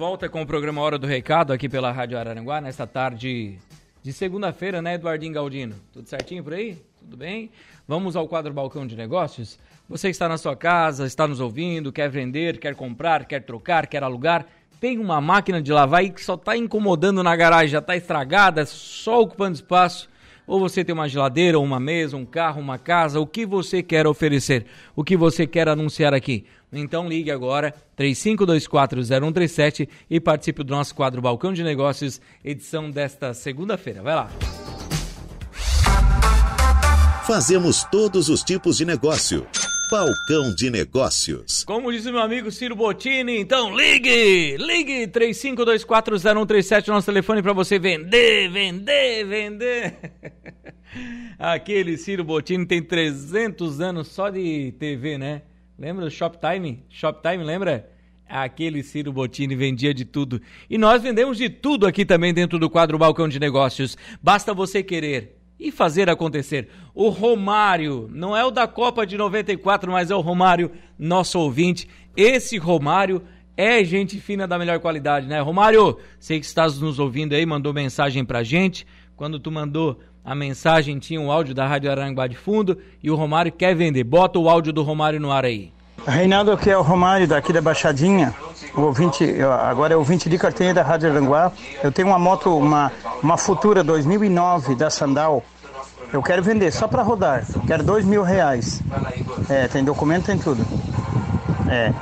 Volta 0.00 0.30
com 0.30 0.40
o 0.40 0.46
programa 0.46 0.80
Hora 0.80 0.98
do 0.98 1.06
Recado 1.06 1.52
aqui 1.52 1.68
pela 1.68 1.92
Rádio 1.92 2.16
Araranguá, 2.16 2.58
nesta 2.58 2.86
tarde 2.86 3.58
de 4.02 4.12
segunda-feira, 4.14 4.80
né, 4.80 4.94
Eduardinho 4.94 5.34
Galdino? 5.34 5.76
Tudo 5.92 6.08
certinho 6.08 6.42
por 6.42 6.54
aí? 6.54 6.78
Tudo 7.00 7.18
bem? 7.18 7.50
Vamos 7.86 8.16
ao 8.16 8.26
quadro 8.26 8.50
Balcão 8.50 8.86
de 8.86 8.96
Negócios? 8.96 9.58
Você 9.90 10.08
está 10.08 10.26
na 10.26 10.38
sua 10.38 10.56
casa, 10.56 11.06
está 11.06 11.28
nos 11.28 11.38
ouvindo, 11.38 11.92
quer 11.92 12.08
vender, 12.08 12.56
quer 12.56 12.74
comprar, 12.74 13.26
quer 13.26 13.42
trocar, 13.42 13.86
quer 13.86 14.02
alugar, 14.02 14.46
tem 14.80 14.96
uma 14.96 15.20
máquina 15.20 15.60
de 15.60 15.70
lavar 15.70 16.00
aí 16.00 16.08
que 16.08 16.24
só 16.24 16.32
está 16.32 16.56
incomodando 16.56 17.22
na 17.22 17.36
garagem, 17.36 17.68
já 17.68 17.80
está 17.80 17.94
estragada, 17.94 18.64
só 18.64 19.20
ocupando 19.20 19.56
espaço 19.56 20.08
ou 20.50 20.58
você 20.58 20.84
tem 20.84 20.92
uma 20.92 21.08
geladeira, 21.08 21.60
uma 21.60 21.78
mesa, 21.78 22.16
um 22.16 22.26
carro, 22.26 22.60
uma 22.60 22.76
casa, 22.76 23.20
o 23.20 23.26
que 23.26 23.46
você 23.46 23.84
quer 23.84 24.04
oferecer, 24.04 24.66
o 24.96 25.04
que 25.04 25.16
você 25.16 25.46
quer 25.46 25.68
anunciar 25.68 26.12
aqui. 26.12 26.44
Então 26.72 27.08
ligue 27.08 27.30
agora 27.30 27.72
35240137 27.96 29.88
e 30.10 30.18
participe 30.18 30.64
do 30.64 30.74
nosso 30.74 30.92
quadro 30.92 31.22
Balcão 31.22 31.52
de 31.52 31.62
Negócios, 31.62 32.20
edição 32.44 32.90
desta 32.90 33.32
segunda-feira. 33.32 34.02
Vai 34.02 34.16
lá. 34.16 34.28
Fazemos 37.24 37.84
todos 37.84 38.28
os 38.28 38.42
tipos 38.42 38.76
de 38.76 38.84
negócio. 38.84 39.46
Balcão 39.90 40.54
de 40.54 40.70
Negócios. 40.70 41.64
Como 41.64 41.90
diz 41.90 42.06
o 42.06 42.12
meu 42.12 42.20
amigo 42.20 42.48
Ciro 42.52 42.76
Bottini, 42.76 43.40
então 43.40 43.76
ligue! 43.76 44.56
Ligue 44.56 45.08
35240137, 45.08 46.86
nosso 46.86 47.06
telefone 47.06 47.42
para 47.42 47.52
você 47.52 47.76
vender, 47.76 48.48
vender, 48.52 49.24
vender. 49.26 49.98
Aquele 51.36 51.96
Ciro 51.96 52.22
Bottini 52.22 52.64
tem 52.64 52.80
300 52.80 53.80
anos 53.80 54.06
só 54.06 54.30
de 54.30 54.72
TV, 54.78 55.18
né? 55.18 55.42
Lembra 55.76 56.04
do 56.04 56.10
Shoptime? 56.10 56.84
Shoptime, 56.88 57.42
lembra? 57.42 57.90
Aquele 58.28 58.84
Ciro 58.84 59.12
Bottini 59.12 59.56
vendia 59.56 59.92
de 59.92 60.04
tudo. 60.04 60.40
E 60.68 60.78
nós 60.78 61.02
vendemos 61.02 61.36
de 61.36 61.50
tudo 61.50 61.84
aqui 61.84 62.04
também 62.04 62.32
dentro 62.32 62.60
do 62.60 62.70
quadro 62.70 62.96
Balcão 62.96 63.28
de 63.28 63.40
Negócios. 63.40 63.98
Basta 64.22 64.54
você 64.54 64.84
querer 64.84 65.39
e 65.60 65.70
fazer 65.70 66.08
acontecer. 66.08 66.68
O 66.94 67.10
Romário, 67.10 68.08
não 68.12 68.34
é 68.34 68.44
o 68.44 68.50
da 68.50 68.66
Copa 68.66 69.06
de 69.06 69.18
94, 69.18 69.92
mas 69.92 70.10
é 70.10 70.14
o 70.14 70.20
Romário, 70.20 70.72
nosso 70.98 71.38
ouvinte. 71.38 71.86
Esse 72.16 72.56
Romário 72.56 73.22
é 73.56 73.84
gente 73.84 74.18
fina 74.18 74.48
da 74.48 74.58
melhor 74.58 74.80
qualidade, 74.80 75.26
né? 75.26 75.38
Romário, 75.40 75.98
sei 76.18 76.40
que 76.40 76.46
estás 76.46 76.78
nos 76.80 76.98
ouvindo 76.98 77.34
aí, 77.34 77.44
mandou 77.44 77.74
mensagem 77.74 78.24
pra 78.24 78.42
gente. 78.42 78.86
Quando 79.14 79.38
tu 79.38 79.52
mandou 79.52 80.00
a 80.24 80.34
mensagem, 80.34 80.98
tinha 80.98 81.20
um 81.20 81.30
áudio 81.30 81.54
da 81.54 81.66
Rádio 81.66 81.90
Aranguá 81.90 82.26
de 82.26 82.36
fundo 82.36 82.78
e 83.02 83.10
o 83.10 83.14
Romário 83.14 83.52
quer 83.52 83.74
vender. 83.74 84.02
Bota 84.02 84.38
o 84.38 84.48
áudio 84.48 84.72
do 84.72 84.82
Romário 84.82 85.20
no 85.20 85.30
ar 85.30 85.44
aí. 85.44 85.72
Reinaldo, 86.06 86.52
aqui 86.52 86.70
é 86.70 86.78
o 86.78 86.82
Romário 86.82 87.28
daqui 87.28 87.52
da 87.52 87.60
Baixadinha, 87.60 88.34
o 88.74 88.82
ouvinte, 88.82 89.24
agora 89.42 89.94
é 89.94 89.96
ouvinte 89.96 90.28
de 90.28 90.38
carteirinha 90.38 90.74
da 90.74 90.82
Rádio 90.82 91.10
Aranguá. 91.10 91.52
Eu 91.82 91.90
tenho 91.90 92.08
uma 92.08 92.18
moto, 92.18 92.56
uma, 92.56 92.92
uma 93.22 93.36
Futura 93.36 93.82
2009 93.82 94.74
da 94.74 94.90
Sandal. 94.90 95.42
Eu 96.12 96.22
quero 96.22 96.42
vender 96.42 96.72
só 96.72 96.88
para 96.88 97.02
rodar. 97.02 97.44
Quero 97.66 97.82
dois 97.82 98.04
mil 98.04 98.22
reais. 98.22 98.82
É, 99.48 99.68
tem 99.68 99.84
documento, 99.84 100.26
tem 100.26 100.38
tudo. 100.38 100.64
É, 101.70 101.92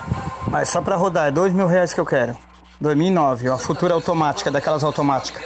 mas 0.48 0.68
só 0.68 0.80
para 0.80 0.96
rodar, 0.96 1.28
é 1.28 1.30
dois 1.30 1.52
mil 1.52 1.66
reais 1.66 1.92
que 1.92 2.00
eu 2.00 2.06
quero. 2.06 2.36
2009, 2.80 3.48
uma 3.48 3.58
Futura 3.58 3.94
automática, 3.94 4.50
daquelas 4.50 4.84
automáticas. 4.84 5.42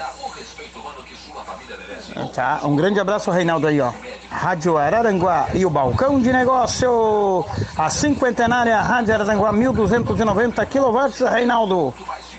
Tá, 2.35 2.61
um 2.65 2.77
grande 2.77 3.01
abraço, 3.01 3.31
Reinaldo 3.31 3.67
aí, 3.67 3.81
ó. 3.81 3.93
Rádio 4.33 4.79
Araranguá 4.79 5.49
e 5.55 5.65
o 5.65 5.71
Balcão 5.71 6.21
de 6.21 6.33
Negócio. 6.33 7.45
A 7.77 7.91
cinquentenária 7.91 8.81
Rádio 8.81 9.15
Araranguá, 9.15 9.53
1290 9.53 10.67
kW, 10.67 11.31
Reinaldo. 11.31 11.95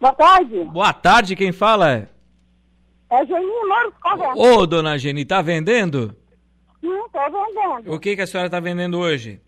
Boa 0.00 0.12
tarde. 0.14 0.64
Boa 0.64 0.92
tarde, 0.92 1.36
quem 1.36 1.52
fala? 1.52 2.08
É 3.10 3.26
Geni 3.26 3.46
Correia. 4.02 4.34
Ô, 4.34 4.66
dona 4.66 4.98
Geni, 4.98 5.24
tá 5.24 5.40
vendendo? 5.42 6.16
Sim, 6.80 6.88
tô 7.12 7.20
vendendo. 7.20 7.94
O 7.94 8.00
que, 8.00 8.16
que 8.16 8.22
a 8.22 8.26
senhora 8.26 8.50
tá 8.50 8.58
vendendo 8.58 8.98
hoje? 8.98 9.40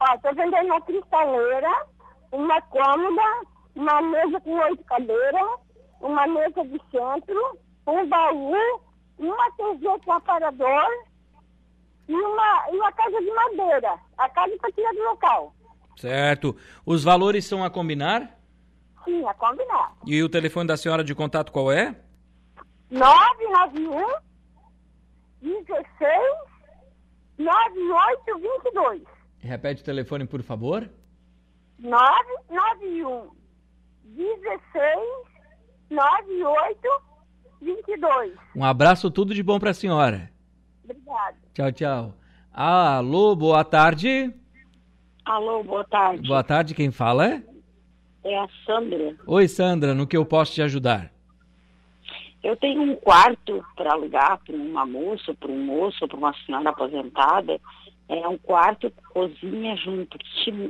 Ó, 0.00 0.18
tô 0.18 0.34
vendendo 0.34 0.66
uma 0.66 0.80
cristaleira, 0.80 1.86
uma 2.32 2.60
cômoda, 2.62 3.22
uma 3.74 4.02
mesa 4.02 4.40
com 4.40 4.52
oito 4.58 4.84
cadeiras, 4.84 5.60
uma 6.00 6.26
mesa 6.26 6.64
de 6.64 6.80
centro, 6.90 7.58
um 7.86 8.08
baú, 8.08 8.54
uma 9.18 9.50
TV 9.52 9.86
com 10.04 10.12
aparador 10.12 10.88
e 12.08 12.14
uma, 12.14 12.68
e 12.70 12.76
uma 12.76 12.92
casa 12.92 13.18
de 13.20 13.30
madeira. 13.30 13.98
A 14.18 14.28
casa 14.28 14.56
para 14.60 14.72
tirar 14.72 14.92
do 14.92 15.02
local. 15.04 15.54
Certo. 15.96 16.56
Os 16.84 17.04
valores 17.04 17.44
são 17.46 17.64
a 17.64 17.70
combinar? 17.70 18.38
Sim, 19.04 19.24
a 19.26 19.34
combinar. 19.34 19.94
E 20.06 20.22
o 20.22 20.28
telefone 20.28 20.68
da 20.68 20.76
senhora 20.76 21.04
de 21.04 21.14
contato 21.14 21.52
qual 21.52 21.70
é? 21.70 21.94
991 22.90 24.00
16 25.40 26.52
9822. 27.38 29.02
Repete 29.38 29.82
o 29.82 29.84
telefone, 29.84 30.26
por 30.26 30.42
favor. 30.42 30.88
991 31.78 33.41
16 34.04 35.32
98 35.90 36.78
22. 37.60 38.32
Um 38.56 38.64
abraço, 38.64 39.10
tudo 39.10 39.34
de 39.34 39.42
bom 39.42 39.58
para 39.58 39.70
a 39.70 39.74
senhora. 39.74 40.30
Obrigada. 40.84 41.36
Tchau, 41.54 41.72
tchau. 41.72 42.14
Alô, 42.52 43.36
boa 43.36 43.64
tarde. 43.64 44.34
Alô, 45.24 45.62
boa 45.62 45.84
tarde. 45.84 46.26
Boa 46.26 46.42
tarde, 46.42 46.74
quem 46.74 46.90
fala 46.90 47.26
é? 47.26 47.42
É 48.24 48.38
a 48.38 48.48
Sandra. 48.66 49.16
Oi, 49.26 49.48
Sandra, 49.48 49.94
no 49.94 50.06
que 50.06 50.16
eu 50.16 50.24
posso 50.24 50.52
te 50.52 50.62
ajudar? 50.62 51.12
Eu 52.42 52.56
tenho 52.56 52.82
um 52.82 52.96
quarto 52.96 53.64
para 53.76 53.92
alugar 53.92 54.40
para 54.44 54.56
uma 54.56 54.84
moça, 54.84 55.32
para 55.34 55.50
um 55.50 55.64
moço, 55.64 56.06
para 56.08 56.16
uma 56.16 56.34
senhora 56.44 56.70
aposentada. 56.70 57.60
É 58.08 58.28
um 58.28 58.36
quarto, 58.36 58.92
cozinha 59.12 59.76
junto, 59.76 60.18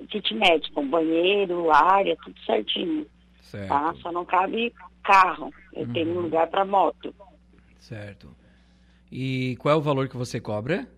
kitnet, 0.08 0.70
com 0.72 0.86
banheiro, 0.86 1.70
área, 1.70 2.16
tudo 2.22 2.38
certinho. 2.44 3.06
Certo. 3.42 3.68
Tá? 3.68 3.94
Só 4.00 4.10
não 4.10 4.24
cabe 4.24 4.72
carro. 5.04 5.52
Eu 5.74 5.92
tenho 5.92 6.16
um 6.16 6.22
lugar 6.22 6.48
para 6.48 6.64
moto. 6.64 7.14
Certo. 7.78 8.34
E 9.10 9.56
qual 9.56 9.74
é 9.74 9.76
o 9.76 9.82
valor 9.82 10.08
que 10.08 10.16
você 10.16 10.40
cobra? 10.40 10.88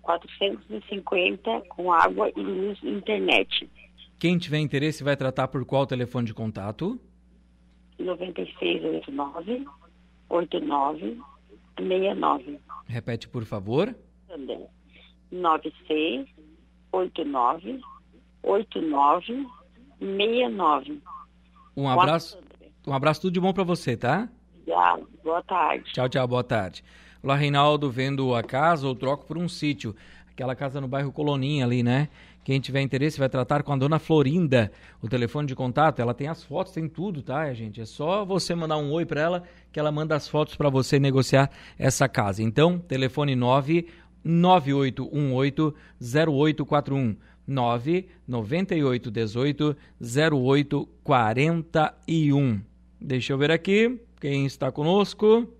450 0.00 1.60
com 1.68 1.92
água 1.92 2.32
e 2.34 2.40
luz 2.40 2.78
e 2.82 2.88
internet. 2.88 3.68
Quem 4.18 4.38
tiver 4.38 4.58
interesse 4.58 5.04
vai 5.04 5.16
tratar 5.16 5.48
por 5.48 5.64
qual 5.64 5.86
telefone 5.86 6.26
de 6.26 6.34
contato? 6.34 7.00
9689 7.98 9.66
8969. 10.28 12.60
Repete, 12.86 13.26
por 13.28 13.44
favor. 13.44 13.94
Sandra. 14.26 14.68
9689 15.30 17.80
8969. 18.42 21.02
Um 21.80 21.88
abraço, 21.88 22.38
um 22.86 22.92
abraço 22.92 23.22
tudo 23.22 23.32
de 23.32 23.40
bom 23.40 23.54
para 23.54 23.64
você, 23.64 23.96
tá? 23.96 24.28
Obrigada. 24.60 25.02
Boa 25.24 25.42
tarde. 25.42 25.90
Tchau, 25.94 26.10
tchau, 26.10 26.28
boa 26.28 26.44
tarde. 26.44 26.84
Olá, 27.22 27.36
Reinaldo, 27.36 27.90
vendo 27.90 28.34
a 28.34 28.42
casa 28.42 28.86
ou 28.86 28.94
troco 28.94 29.24
por 29.24 29.38
um 29.38 29.48
sítio. 29.48 29.96
Aquela 30.30 30.54
casa 30.54 30.78
no 30.78 30.86
bairro 30.86 31.10
Coloninha 31.10 31.64
ali, 31.64 31.82
né? 31.82 32.10
Quem 32.44 32.60
tiver 32.60 32.82
interesse 32.82 33.18
vai 33.18 33.30
tratar 33.30 33.62
com 33.62 33.72
a 33.72 33.76
dona 33.76 33.98
Florinda. 33.98 34.70
O 35.00 35.08
telefone 35.08 35.48
de 35.48 35.54
contato, 35.54 36.00
ela 36.00 36.12
tem 36.12 36.28
as 36.28 36.44
fotos, 36.44 36.74
tem 36.74 36.86
tudo, 36.86 37.22
tá, 37.22 37.50
gente? 37.54 37.80
É 37.80 37.86
só 37.86 38.26
você 38.26 38.54
mandar 38.54 38.76
um 38.76 38.92
oi 38.92 39.06
para 39.06 39.22
ela 39.22 39.42
que 39.72 39.80
ela 39.80 39.90
manda 39.90 40.14
as 40.14 40.28
fotos 40.28 40.56
para 40.56 40.68
você 40.68 40.98
negociar 40.98 41.50
essa 41.78 42.06
casa. 42.06 42.42
Então, 42.42 42.78
telefone 42.78 43.34
99818 43.34 45.74
0841 46.02 47.16
99818 47.50 49.76
0841. 50.00 52.60
Deixa 53.00 53.32
eu 53.32 53.38
ver 53.38 53.50
aqui 53.50 54.00
quem 54.20 54.46
está 54.46 54.70
conosco. 54.70 55.52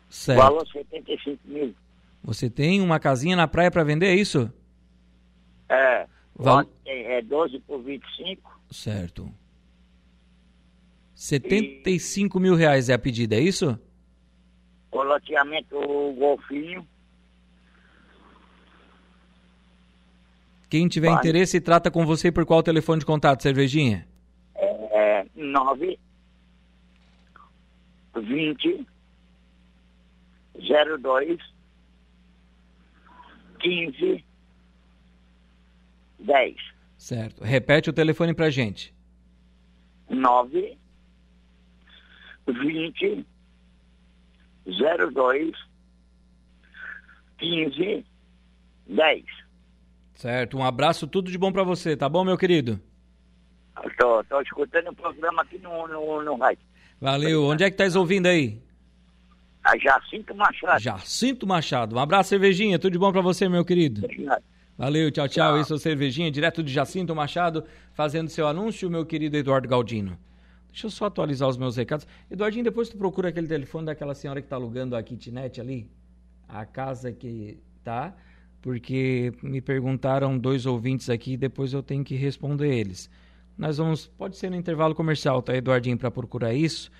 Certo. 0.10 0.38
Valor 0.39 0.68
75 0.68 1.39
mil. 1.46 1.74
Você 2.24 2.50
tem 2.50 2.82
uma 2.82 3.00
casinha 3.00 3.36
na 3.36 3.48
praia 3.48 3.72
para 3.72 3.84
vender, 3.84 4.08
é 4.08 4.15
isso? 4.15 4.52
É. 5.70 6.06
Val- 6.36 6.65
É 6.86 7.22
12 7.22 7.60
por 7.62 7.82
25. 7.82 8.60
Certo. 8.70 9.32
75 11.15 12.39
mil 12.39 12.56
reais 12.56 12.89
é 12.89 12.94
a 12.94 13.00
pedida, 13.00 13.36
é 13.36 13.39
isso? 13.39 13.78
O 15.00 15.04
loteamento 15.04 15.80
Golfinho. 16.18 16.86
Quem 20.70 20.90
tiver 20.90 21.08
Vai. 21.08 21.20
interesse, 21.20 21.62
trata 21.62 21.90
com 21.90 22.06
você 22.06 22.34
por 22.34 22.46
qual 22.46 22.62
telefone 22.62 23.00
de 23.00 23.06
contato, 23.06 23.42
cervejinha? 23.42 24.06
É 24.56 25.26
9 25.34 25.98
20 28.14 28.86
02 31.02 31.40
15 33.60 34.26
10. 36.20 36.56
Certo. 36.98 37.42
Repete 37.42 37.90
o 37.90 37.94
telefone 37.94 38.34
pra 38.34 38.50
gente. 38.50 38.94
9 40.10 40.78
20 42.48 43.26
02 44.65 45.56
15 47.38 48.06
10. 48.88 49.24
Certo. 50.13 50.58
Um 50.58 50.63
abraço, 50.63 51.08
tudo 51.08 51.32
de 51.32 51.38
bom 51.38 51.52
pra 51.52 51.63
você, 51.63 51.95
tá 51.95 52.10
bom, 52.10 52.26
meu 52.26 52.38
querido? 52.38 52.80
Tô, 53.98 54.24
tô 54.26 54.41
escutando 54.41 54.89
o 54.89 54.95
programa 54.95 55.41
aqui 55.41 55.58
no, 55.60 55.88
no, 55.88 56.22
no 56.24 56.36
rádio. 56.36 56.63
Valeu. 57.00 57.45
Onde 57.45 57.63
é 57.63 57.72
que 57.72 57.78
tá 57.78 57.86
ouvindo 57.98 58.26
aí? 58.26 58.62
A 59.63 59.78
Jacinto 59.78 60.36
Machado. 60.36 60.82
Jacinto 60.82 61.48
Machado. 61.48 61.95
Um 61.95 62.00
abraço, 62.00 62.30
cervejinha. 62.30 62.78
Tudo 62.78 62.93
de 62.93 63.00
bom 63.00 63.12
pra 63.12 63.22
você, 63.22 63.48
meu 63.48 63.63
querido. 63.63 64.04
Obrigado. 64.04 64.43
Valeu, 64.78 65.12
tchau, 65.12 65.28
tchau. 65.28 65.60
Esse 65.60 65.74
é 65.74 65.76
o 65.76 65.78
Cervejinha, 65.78 66.32
direto 66.32 66.63
de 66.63 66.72
Jacinto 66.72 67.13
Machado, 67.13 67.65
fazendo 67.93 68.30
seu 68.30 68.48
anúncio, 68.48 68.89
meu 68.89 69.06
querido 69.06 69.36
Eduardo 69.36 69.67
Galdino. 69.67 70.17
Deixa 70.71 70.88
eu 70.88 70.91
só 70.91 71.05
atualizar 71.05 71.49
os 71.49 71.58
meus 71.58 71.75
recados. 71.75 72.08
Eduardinho, 72.29 72.63
depois 72.63 72.89
tu 72.89 72.97
procura 72.97 73.29
aquele 73.29 73.47
telefone 73.47 73.88
daquela 73.88 74.13
senhora 74.13 74.41
que 74.41 74.47
tá 74.47 74.55
alugando 74.55 74.95
a 74.95 75.03
kitnet 75.03 75.60
ali, 75.60 75.89
a 76.47 76.65
casa 76.65 77.12
que 77.12 77.60
tá, 77.84 78.15
porque 78.62 79.34
me 79.41 79.62
perguntaram 79.62 80.38
dois 80.38 80.65
ouvintes 80.65 81.10
aqui, 81.10 81.36
depois 81.38 81.73
eu 81.73 81.82
tenho 81.82 82.03
que 82.03 82.15
responder 82.15 82.73
eles. 82.73 83.10
Nós 83.58 83.77
vamos, 83.77 84.08
pode 84.08 84.38
ser 84.38 84.49
no 84.49 84.55
intervalo 84.55 84.95
comercial, 84.95 85.41
tá, 85.41 85.55
Eduardinho, 85.55 85.97
para 85.97 86.12
procurar 86.12 86.53
isso. 86.53 86.91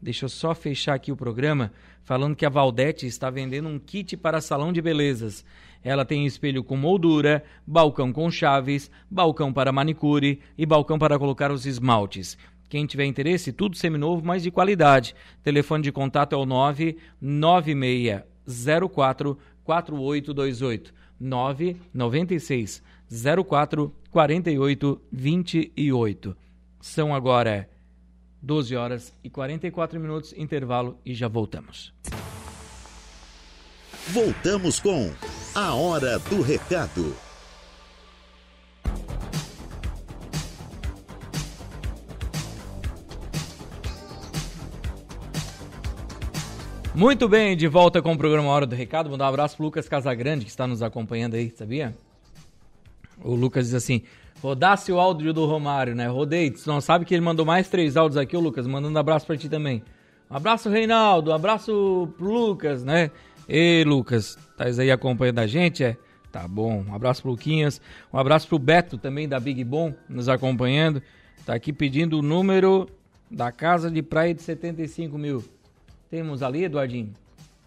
Deixa 0.00 0.24
eu 0.24 0.28
só 0.28 0.54
fechar 0.54 0.94
aqui 0.94 1.10
o 1.10 1.16
programa 1.16 1.72
falando 2.04 2.36
que 2.36 2.46
a 2.46 2.48
Valdete 2.48 3.06
está 3.06 3.28
vendendo 3.30 3.68
um 3.68 3.78
kit 3.78 4.16
para 4.16 4.40
salão 4.40 4.72
de 4.72 4.80
belezas. 4.80 5.44
Ela 5.82 6.04
tem 6.04 6.24
espelho 6.24 6.62
com 6.62 6.76
moldura, 6.76 7.44
balcão 7.66 8.12
com 8.12 8.30
chaves, 8.30 8.90
balcão 9.10 9.52
para 9.52 9.72
manicure 9.72 10.40
e 10.56 10.64
balcão 10.64 10.98
para 10.98 11.18
colocar 11.18 11.50
os 11.50 11.66
esmaltes. 11.66 12.38
Quem 12.68 12.84
tiver 12.86 13.06
interesse, 13.06 13.52
tudo 13.52 13.76
seminovo, 13.76 14.24
mas 14.24 14.42
de 14.42 14.50
qualidade. 14.50 15.14
Telefone 15.42 15.82
de 15.82 15.92
contato 15.92 16.34
é 16.34 16.36
o 16.36 16.44
99604 16.44 19.38
4828 19.64 20.92
996 21.20 22.82
04 23.46 23.94
48 24.10 25.00
28. 25.10 26.36
São 26.80 27.14
agora 27.14 27.68
12 28.40 28.76
horas 28.76 29.12
e 29.22 29.30
44 29.30 29.98
minutos, 29.98 30.32
intervalo 30.36 30.98
e 31.04 31.14
já 31.14 31.28
voltamos. 31.28 31.92
Voltamos 34.08 34.80
com 34.80 35.12
A 35.54 35.74
Hora 35.74 36.18
do 36.18 36.40
Recado. 36.40 37.27
Muito 46.98 47.28
bem, 47.28 47.56
de 47.56 47.68
volta 47.68 48.02
com 48.02 48.12
o 48.12 48.18
programa 48.18 48.48
Hora 48.48 48.66
do 48.66 48.74
Recado. 48.74 49.08
Vou 49.08 49.16
dar 49.16 49.26
um 49.26 49.28
abraço 49.28 49.54
pro 49.54 49.66
Lucas 49.66 49.88
Casagrande, 49.88 50.44
que 50.44 50.50
está 50.50 50.66
nos 50.66 50.82
acompanhando 50.82 51.34
aí, 51.34 51.48
sabia? 51.54 51.96
O 53.22 53.36
Lucas 53.36 53.66
diz 53.66 53.74
assim: 53.74 54.02
rodasse 54.42 54.90
o 54.90 54.98
áudio 54.98 55.32
do 55.32 55.46
Romário, 55.46 55.94
né? 55.94 56.08
Rodei. 56.08 56.50
Tu 56.50 56.66
não 56.66 56.80
sabe 56.80 57.04
que 57.04 57.14
ele 57.14 57.20
mandou 57.20 57.46
mais 57.46 57.68
três 57.68 57.96
áudios 57.96 58.16
aqui, 58.16 58.36
o 58.36 58.40
Lucas, 58.40 58.66
mandando 58.66 58.96
um 58.96 59.00
abraço 59.00 59.24
pra 59.28 59.36
ti 59.36 59.48
também. 59.48 59.80
Um 60.28 60.34
abraço, 60.34 60.68
Reinaldo. 60.68 61.30
Um 61.30 61.34
abraço 61.34 62.12
pro 62.18 62.32
Lucas, 62.32 62.82
né? 62.82 63.12
Ei, 63.48 63.84
Lucas, 63.84 64.36
tá 64.56 64.64
aí 64.64 64.90
acompanhando 64.90 65.38
a 65.38 65.46
gente, 65.46 65.84
é? 65.84 65.96
Tá 66.32 66.48
bom. 66.48 66.84
Um 66.88 66.92
abraço 66.92 67.22
pro 67.22 67.30
Luquinhas. 67.30 67.80
Um 68.12 68.18
abraço 68.18 68.48
pro 68.48 68.58
Beto 68.58 68.98
também, 68.98 69.28
da 69.28 69.38
Big 69.38 69.62
Bom, 69.62 69.94
nos 70.08 70.28
acompanhando. 70.28 71.00
Tá 71.46 71.54
aqui 71.54 71.72
pedindo 71.72 72.18
o 72.18 72.22
número 72.22 72.88
da 73.30 73.52
casa 73.52 73.88
de 73.88 74.02
praia 74.02 74.34
de 74.34 74.42
75 74.42 75.16
mil. 75.16 75.57
Temos 76.10 76.42
ali, 76.42 76.64
Eduardinho, 76.64 77.12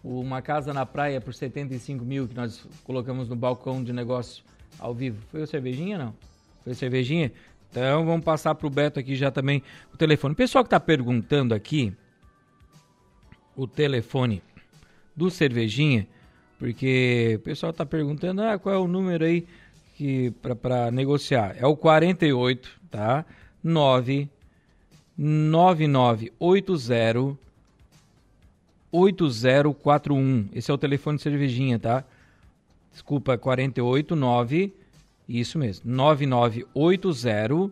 uma 0.03 0.41
casa 0.41 0.73
na 0.73 0.85
praia 0.85 1.21
por 1.21 1.33
75 1.33 2.03
mil 2.03 2.27
que 2.27 2.35
nós 2.35 2.65
colocamos 2.83 3.29
no 3.29 3.35
balcão 3.35 3.83
de 3.83 3.93
negócio 3.93 4.43
ao 4.79 4.93
vivo. 4.93 5.21
Foi 5.29 5.43
o 5.43 5.47
cervejinha, 5.47 5.97
não? 5.97 6.13
Foi 6.63 6.73
cervejinha? 6.73 7.31
Então 7.69 8.05
vamos 8.05 8.25
passar 8.25 8.55
para 8.55 8.67
o 8.67 8.69
Beto 8.69 8.99
aqui 8.99 9.15
já 9.15 9.31
também 9.31 9.63
o 9.93 9.97
telefone. 9.97 10.33
O 10.33 10.35
pessoal 10.35 10.63
que 10.63 10.67
está 10.67 10.79
perguntando 10.79 11.53
aqui, 11.53 11.93
o 13.55 13.67
telefone 13.67 14.41
do 15.15 15.29
cervejinha, 15.29 16.07
porque 16.57 17.35
o 17.37 17.43
pessoal 17.43 17.69
está 17.69 17.85
perguntando 17.85 18.41
ah, 18.41 18.57
qual 18.57 18.75
é 18.75 18.77
o 18.77 18.87
número 18.87 19.23
aí 19.23 19.45
que 19.95 20.31
para 20.41 20.89
negociar. 20.89 21.55
É 21.59 21.67
o 21.67 21.77
48, 21.77 22.81
tá? 22.89 23.23
9 23.63 24.27
9980 25.15 27.50
8041. 28.91 30.49
Esse 30.53 30.69
é 30.71 30.73
o 30.73 30.77
telefone 30.77 31.17
de 31.17 31.23
cervejinha, 31.23 31.79
tá? 31.79 32.03
Desculpa, 32.91 33.37
489 33.37 34.73
isso 35.27 35.57
mesmo. 35.57 35.89
9980 35.89 37.71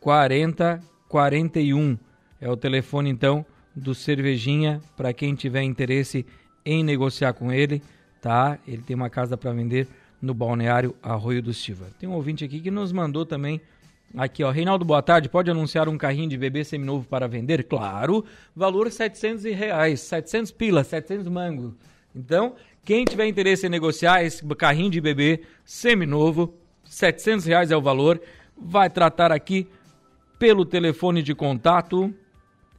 4041 0.00 1.98
é 2.40 2.50
o 2.50 2.56
telefone 2.56 3.10
então 3.10 3.44
do 3.74 3.94
Cervejinha 3.94 4.80
para 4.96 5.12
quem 5.12 5.34
tiver 5.34 5.62
interesse 5.62 6.24
em 6.64 6.82
negociar 6.84 7.32
com 7.32 7.52
ele, 7.52 7.82
tá? 8.20 8.58
Ele 8.66 8.82
tem 8.82 8.96
uma 8.96 9.10
casa 9.10 9.36
para 9.36 9.52
vender 9.52 9.88
no 10.20 10.34
balneário 10.34 10.94
Arroio 11.02 11.42
do 11.42 11.54
Silva. 11.54 11.86
Tem 11.98 12.08
um 12.08 12.12
ouvinte 12.12 12.44
aqui 12.44 12.60
que 12.60 12.70
nos 12.70 12.92
mandou 12.92 13.24
também 13.24 13.60
Aqui, 14.16 14.42
ó, 14.42 14.50
Reinaldo, 14.50 14.86
boa 14.86 15.02
tarde. 15.02 15.28
Pode 15.28 15.50
anunciar 15.50 15.86
um 15.88 15.98
carrinho 15.98 16.30
de 16.30 16.38
bebê 16.38 16.64
seminovo 16.64 17.06
para 17.06 17.28
vender? 17.28 17.64
Claro, 17.64 18.24
valor 18.56 18.90
700 18.90 19.44
reais, 19.44 20.00
700 20.00 20.50
pila, 20.50 20.82
700 20.82 21.28
mango. 21.28 21.76
Então, 22.16 22.54
quem 22.84 23.04
tiver 23.04 23.26
interesse 23.26 23.66
em 23.66 23.68
negociar 23.68 24.24
esse 24.24 24.42
carrinho 24.54 24.90
de 24.90 24.98
bebê 25.00 25.42
seminovo, 25.62 26.54
700 26.84 27.44
reais 27.44 27.70
é 27.70 27.76
o 27.76 27.82
valor, 27.82 28.18
vai 28.56 28.88
tratar 28.88 29.30
aqui 29.30 29.68
pelo 30.38 30.64
telefone 30.64 31.22
de 31.22 31.34
contato. 31.34 32.10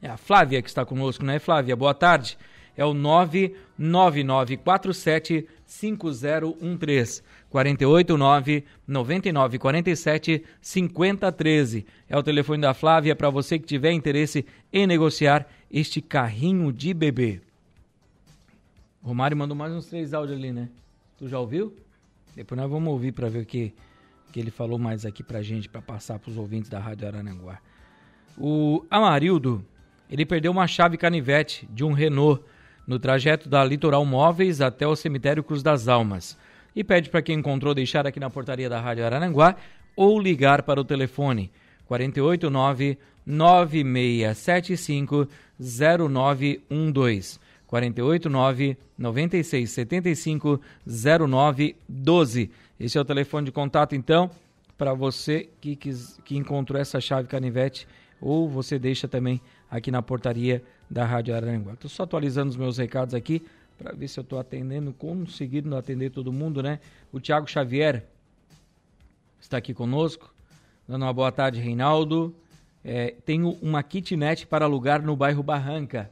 É 0.02 0.08
a 0.08 0.16
Flávia 0.16 0.60
que 0.60 0.68
está 0.68 0.84
conosco, 0.84 1.24
né, 1.24 1.38
Flávia? 1.38 1.76
Boa 1.76 1.94
tarde. 1.94 2.36
É 2.76 2.84
o 2.84 2.92
99947 2.92 5.46
5013. 5.70 7.22
489 7.48 8.64
9947 8.88 10.44
5013. 10.60 11.86
É 12.08 12.18
o 12.18 12.22
telefone 12.24 12.62
da 12.62 12.74
Flávia 12.74 13.14
para 13.14 13.30
você 13.30 13.56
que 13.56 13.66
tiver 13.66 13.92
interesse 13.92 14.44
em 14.72 14.84
negociar 14.84 15.48
este 15.70 16.00
carrinho 16.00 16.72
de 16.72 16.92
bebê. 16.92 17.40
O 19.00 19.08
Romário 19.08 19.36
mandou 19.36 19.56
mais 19.56 19.72
uns 19.72 19.86
três 19.86 20.12
áudios 20.12 20.36
ali, 20.36 20.50
né? 20.50 20.68
Tu 21.16 21.28
já 21.28 21.38
ouviu? 21.38 21.72
Depois 22.34 22.60
nós 22.60 22.68
vamos 22.68 22.92
ouvir 22.92 23.12
para 23.12 23.28
ver 23.28 23.42
o 23.42 23.46
que, 23.46 23.72
que 24.32 24.40
ele 24.40 24.50
falou 24.50 24.78
mais 24.78 25.06
aqui 25.06 25.22
pra 25.22 25.40
gente, 25.40 25.68
para 25.68 25.80
passar 25.80 26.18
pros 26.18 26.36
ouvintes 26.36 26.68
da 26.68 26.80
Rádio 26.80 27.06
Arananguá. 27.06 27.60
O 28.36 28.84
Amarildo, 28.90 29.64
ele 30.10 30.26
perdeu 30.26 30.50
uma 30.50 30.66
chave 30.66 30.96
canivete 30.96 31.68
de 31.72 31.84
um 31.84 31.92
Renault 31.92 32.42
no 32.90 32.98
trajeto 32.98 33.48
da 33.48 33.64
Litoral 33.64 34.04
Móveis 34.04 34.60
até 34.60 34.84
o 34.84 34.96
cemitério 34.96 35.44
Cruz 35.44 35.62
das 35.62 35.86
Almas. 35.86 36.36
E 36.74 36.82
pede 36.82 37.08
para 37.08 37.22
quem 37.22 37.38
encontrou 37.38 37.72
deixar 37.72 38.04
aqui 38.04 38.18
na 38.18 38.28
portaria 38.28 38.68
da 38.68 38.80
Rádio 38.80 39.06
Arananguá 39.06 39.54
ou 39.94 40.18
ligar 40.18 40.64
para 40.64 40.80
o 40.80 40.84
telefone 40.84 41.52
489 41.86 42.98
9675 43.24 45.28
0912. 45.56 47.38
489 47.68 48.76
96 48.98 49.70
75 49.70 50.60
09 51.28 51.76
12. 51.88 52.50
Esse 52.80 52.98
é 52.98 53.00
o 53.00 53.04
telefone 53.04 53.46
de 53.46 53.52
contato, 53.52 53.94
então, 53.94 54.28
para 54.76 54.92
você 54.94 55.48
que, 55.60 55.76
quis, 55.76 56.18
que 56.24 56.36
encontrou 56.36 56.80
essa 56.80 57.00
chave 57.00 57.28
canivete 57.28 57.86
ou 58.20 58.48
você 58.48 58.80
deixa 58.80 59.06
também 59.06 59.40
aqui 59.70 59.92
na 59.92 60.02
portaria 60.02 60.60
da 60.90 61.04
Rádio 61.04 61.34
Aranguá. 61.34 61.74
Estou 61.74 61.88
só 61.88 62.02
atualizando 62.02 62.50
os 62.50 62.56
meus 62.56 62.76
recados 62.76 63.14
aqui 63.14 63.46
para 63.78 63.92
ver 63.92 64.08
se 64.08 64.18
eu 64.18 64.22
estou 64.22 64.38
atendendo, 64.38 64.92
conseguindo 64.92 65.74
atender 65.76 66.10
todo 66.10 66.32
mundo, 66.32 66.62
né? 66.62 66.80
O 67.12 67.20
Tiago 67.20 67.48
Xavier 67.48 68.04
está 69.40 69.56
aqui 69.56 69.72
conosco, 69.72 70.30
dando 70.86 71.04
uma 71.04 71.12
boa 71.12 71.32
tarde, 71.32 71.60
Reinaldo. 71.60 72.34
É, 72.84 73.14
tenho 73.24 73.56
uma 73.62 73.82
kitnet 73.82 74.46
para 74.46 74.64
alugar 74.64 75.02
no 75.02 75.14
bairro 75.14 75.42
Barranca. 75.42 76.10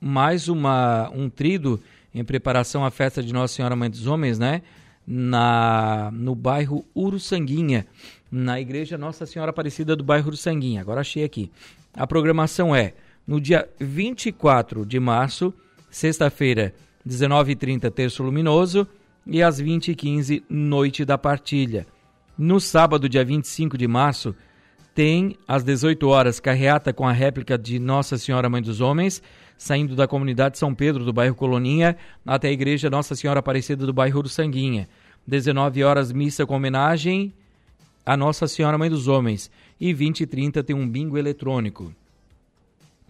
mais 0.01 0.49
uma 0.49 1.11
um 1.11 1.29
trido 1.29 1.81
em 2.15 2.25
preparação 2.25 2.85
à 2.85 2.91
festa 2.91 3.23
de 3.23 3.33
Nossa 3.33 3.55
Senhora 3.55 3.77
Mãe 3.77 3.91
dos 3.91 4.07
Homens, 4.07 4.39
né? 4.39 4.63
na, 5.11 6.11
no 6.13 6.35
bairro 6.35 6.85
Uruçanguinha, 6.95 7.87
na 8.31 8.61
igreja 8.61 8.99
Nossa 8.99 9.25
Senhora 9.25 9.51
Aparecida 9.51 9.97
do 9.97 10.05
bairro 10.05 10.29
Uruçanguinha. 10.29 10.83
Agora 10.83 11.01
achei 11.01 11.25
aqui. 11.25 11.51
A 11.95 12.07
programação 12.07 12.77
é 12.77 12.93
no 13.27 13.41
dia 13.41 13.67
24 13.81 14.85
de 14.85 15.01
março, 15.01 15.53
sexta-feira, 15.91 16.75
19h30, 17.09 17.91
terço 17.91 18.23
luminoso, 18.23 18.87
e 19.27 19.43
às 19.43 19.61
20h15, 19.61 20.43
noite 20.49 21.05
da 21.05 21.17
partilha. 21.17 21.87
No 22.39 22.61
sábado, 22.61 23.09
dia 23.09 23.25
25 23.25 23.77
de 23.77 23.89
março, 23.89 24.33
tem 24.95 25.37
às 25.47 25.65
18 25.65 26.07
horas 26.07 26.39
carreata 26.39 26.93
com 26.93 27.05
a 27.05 27.11
réplica 27.11 27.59
de 27.59 27.81
Nossa 27.81 28.17
Senhora 28.17 28.49
Mãe 28.49 28.63
dos 28.63 28.81
Homens, 28.81 29.21
saindo 29.57 29.97
da 29.97 30.07
comunidade 30.07 30.57
São 30.57 30.73
Pedro 30.73 31.05
do 31.05 31.13
bairro 31.13 31.35
Coloninha 31.35 31.97
até 32.25 32.47
a 32.47 32.53
igreja 32.53 32.89
Nossa 32.89 33.17
Senhora 33.17 33.41
Aparecida 33.41 33.85
do 33.85 33.93
bairro 33.93 34.29
Sanguinha. 34.29 34.89
19 35.27 35.83
horas 35.83 36.13
missa 36.13 36.47
com 36.47 36.55
homenagem 36.55 37.35
a 38.07 38.17
Nossa 38.17 38.47
Senhora 38.47 38.79
Mãe 38.79 38.89
dos 38.89 39.09
Homens 39.09 39.51
e 39.81 39.93
20 39.93 40.21
e 40.21 40.27
30 40.27 40.63
tem 40.63 40.77
um 40.77 40.89
bingo 40.89 41.19
eletrônico. 41.19 41.93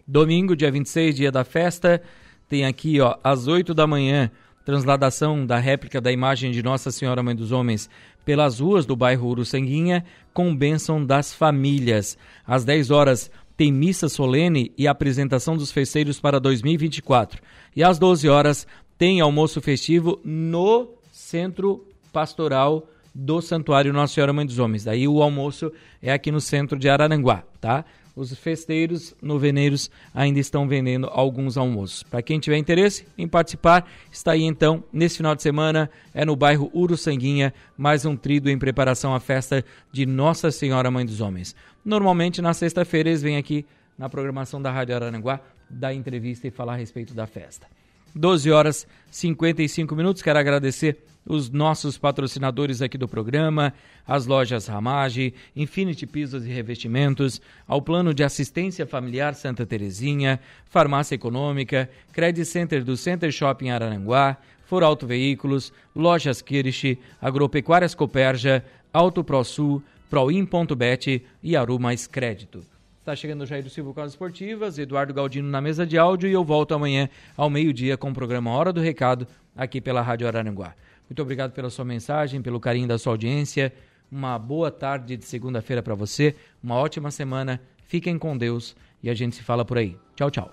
Domingo, 0.07 0.57
dia 0.57 0.73
26, 0.73 1.15
dia 1.15 1.31
da 1.31 1.45
festa, 1.45 2.01
tem 2.49 2.65
aqui, 2.65 2.99
ó, 2.99 3.15
às 3.23 3.47
8 3.47 3.75
da 3.75 3.87
manhã, 3.87 4.31
transladação 4.69 5.47
da 5.47 5.59
réplica 5.59 5.99
da 5.99 6.13
imagem 6.13 6.51
de 6.51 6.63
Nossa 6.63 6.91
Senhora 6.91 7.23
Mãe 7.23 7.35
dos 7.35 7.53
Homens 7.53 7.89
pelas 8.23 8.61
ruas 8.61 8.85
do 8.85 8.95
bairro 8.95 9.27
Uruçanguinha, 9.27 10.05
com 10.35 10.55
bênção 10.55 11.03
das 11.03 11.33
famílias. 11.33 12.19
Às 12.47 12.67
10 12.67 12.91
horas, 12.91 13.31
tem 13.57 13.73
missa 13.73 14.11
solene 14.11 14.71
e 14.77 14.87
apresentação 14.87 15.57
dos 15.57 15.73
festeiros 15.73 16.21
para 16.21 16.39
2024. 16.39 17.41
E 17.75 17.83
às 17.83 17.99
12 17.99 18.29
horas, 18.29 18.67
tem 18.99 19.23
almoço 19.23 19.59
festivo 19.63 20.21
no 20.23 20.91
Centro 21.11 21.87
Pastoral 22.13 22.87
do 23.15 23.41
Santuário 23.41 23.91
Nossa 23.91 24.13
Senhora 24.13 24.35
Mãe 24.35 24.45
dos 24.45 24.59
Homens. 24.59 24.85
Daí 24.85 25.09
o 25.09 25.23
almoço 25.23 25.73
é 26.03 26.13
aqui 26.13 26.31
no 26.31 26.43
centro 26.43 26.79
de 26.79 26.91
Araranguá, 26.91 27.43
tá? 27.59 27.87
Os 28.19 28.37
festeiros 28.37 29.15
noveneiros 29.23 29.89
ainda 30.13 30.41
estão 30.41 30.67
vendendo 30.67 31.07
alguns 31.07 31.57
almoços. 31.57 32.03
Para 32.03 32.21
quem 32.21 32.41
tiver 32.41 32.57
interesse 32.57 33.07
em 33.17 33.29
participar, 33.29 33.89
está 34.11 34.33
aí 34.33 34.43
então, 34.43 34.83
nesse 34.93 35.19
final 35.19 35.37
de 35.37 35.43
semana, 35.43 35.89
é 36.13 36.25
no 36.25 36.35
bairro 36.35 36.69
Uruçanguinha, 36.75 37.55
mais 37.77 38.05
um 38.05 38.17
trido 38.17 38.51
em 38.51 38.59
preparação 38.59 39.15
à 39.15 39.21
festa 39.21 39.65
de 39.93 40.05
Nossa 40.05 40.51
Senhora 40.51 40.91
Mãe 40.91 41.07
dos 41.07 41.21
Homens. 41.21 41.55
Normalmente, 41.85 42.43
na 42.43 42.53
sexta-feira, 42.53 43.09
eles 43.09 43.23
vêm 43.23 43.37
aqui 43.37 43.65
na 43.97 44.09
programação 44.09 44.61
da 44.61 44.73
Rádio 44.73 44.97
Araranguá 44.97 45.41
dar 45.71 45.95
entrevista 45.95 46.49
e 46.49 46.51
falar 46.51 46.73
a 46.73 46.77
respeito 46.77 47.15
da 47.15 47.25
festa. 47.25 47.69
12 48.17 48.51
horas 48.51 48.85
55 49.13 49.95
minutos. 49.95 50.23
Quero 50.23 50.41
agradecer 50.41 51.05
os 51.29 51.51
nossos 51.51 51.99
patrocinadores 51.99 52.81
aqui 52.81 52.97
do 52.97 53.07
programa, 53.07 53.75
as 54.07 54.27
lojas 54.27 54.67
Ramage, 54.67 55.35
Infinity 55.55 56.07
Pisos 56.07 56.47
e 56.47 56.49
Revestimentos, 56.49 57.41
ao 57.67 57.83
Plano 57.83 58.15
de 58.15 58.25
Assistência 58.25 58.87
Familiar 58.87 59.35
Santa 59.35 59.67
Terezinha, 59.67 60.41
Farmácia 60.65 61.15
Econômica, 61.15 61.91
Credit 62.13 62.47
Center 62.47 62.83
do 62.83 62.97
Center 62.97 63.31
Shopping 63.31 63.69
Araranguá, 63.69 64.39
For 64.65 64.83
Auto 64.83 65.07
Veículos, 65.07 65.73
Lojas 65.95 66.41
Kirsch, 66.41 66.99
Agropecuárias 67.21 67.95
Coperja, 67.95 68.65
Auto 68.93 69.23
ProSul, 69.23 69.83
Proin.bet 70.09 71.23
e 71.43 71.57
Aru 71.57 71.79
Mais 71.79 72.07
Crédito. 72.07 72.65
Está 73.01 73.15
chegando 73.15 73.43
o 73.43 73.47
Jair 73.47 73.63
do 73.63 73.71
Silva 73.71 73.93
com 73.93 74.01
as 74.01 74.13
esportivas, 74.13 74.79
Eduardo 74.79 75.15
Galdino 75.15 75.49
na 75.49 75.61
mesa 75.61 75.87
de 75.87 75.97
áudio 75.97 76.29
e 76.29 76.33
eu 76.33 76.45
volto 76.45 76.75
amanhã 76.75 77.09
ao 77.37 77.49
meio-dia 77.49 77.97
com 77.97 78.11
o 78.11 78.15
programa 78.15 78.51
Hora 78.51 78.73
do 78.73 78.81
Recado 78.81 79.27
aqui 79.57 79.81
pela 79.81 80.03
Rádio 80.03 80.27
Araranguá. 80.27 80.75
Muito 81.09 81.23
obrigado 81.23 81.53
pela 81.53 81.71
sua 81.71 81.85
mensagem, 81.85 82.43
pelo 82.43 82.61
carinho 82.61 82.87
da 82.87 82.99
sua 82.99 83.13
audiência. 83.13 83.73
Uma 84.11 84.39
boa 84.39 84.71
tarde 84.71 85.17
de 85.17 85.25
segunda-feira 85.25 85.83
para 85.83 85.95
você, 85.95 86.35
uma 86.63 86.77
ótima 86.77 87.11
semana. 87.11 87.61
Fiquem 87.87 88.19
com 88.19 88.37
Deus 88.37 88.77
e 89.03 89.09
a 89.09 89.15
gente 89.15 89.37
se 89.37 89.43
fala 89.43 89.65
por 89.65 89.79
aí. 89.79 89.97
Tchau, 90.15 90.31
tchau. 90.31 90.53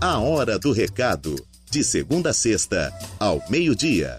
A 0.00 0.18
Hora 0.18 0.58
do 0.58 0.72
Recado, 0.72 1.34
de 1.70 1.82
segunda 1.82 2.30
a 2.30 2.32
sexta, 2.32 2.92
ao 3.18 3.42
meio-dia 3.50 4.18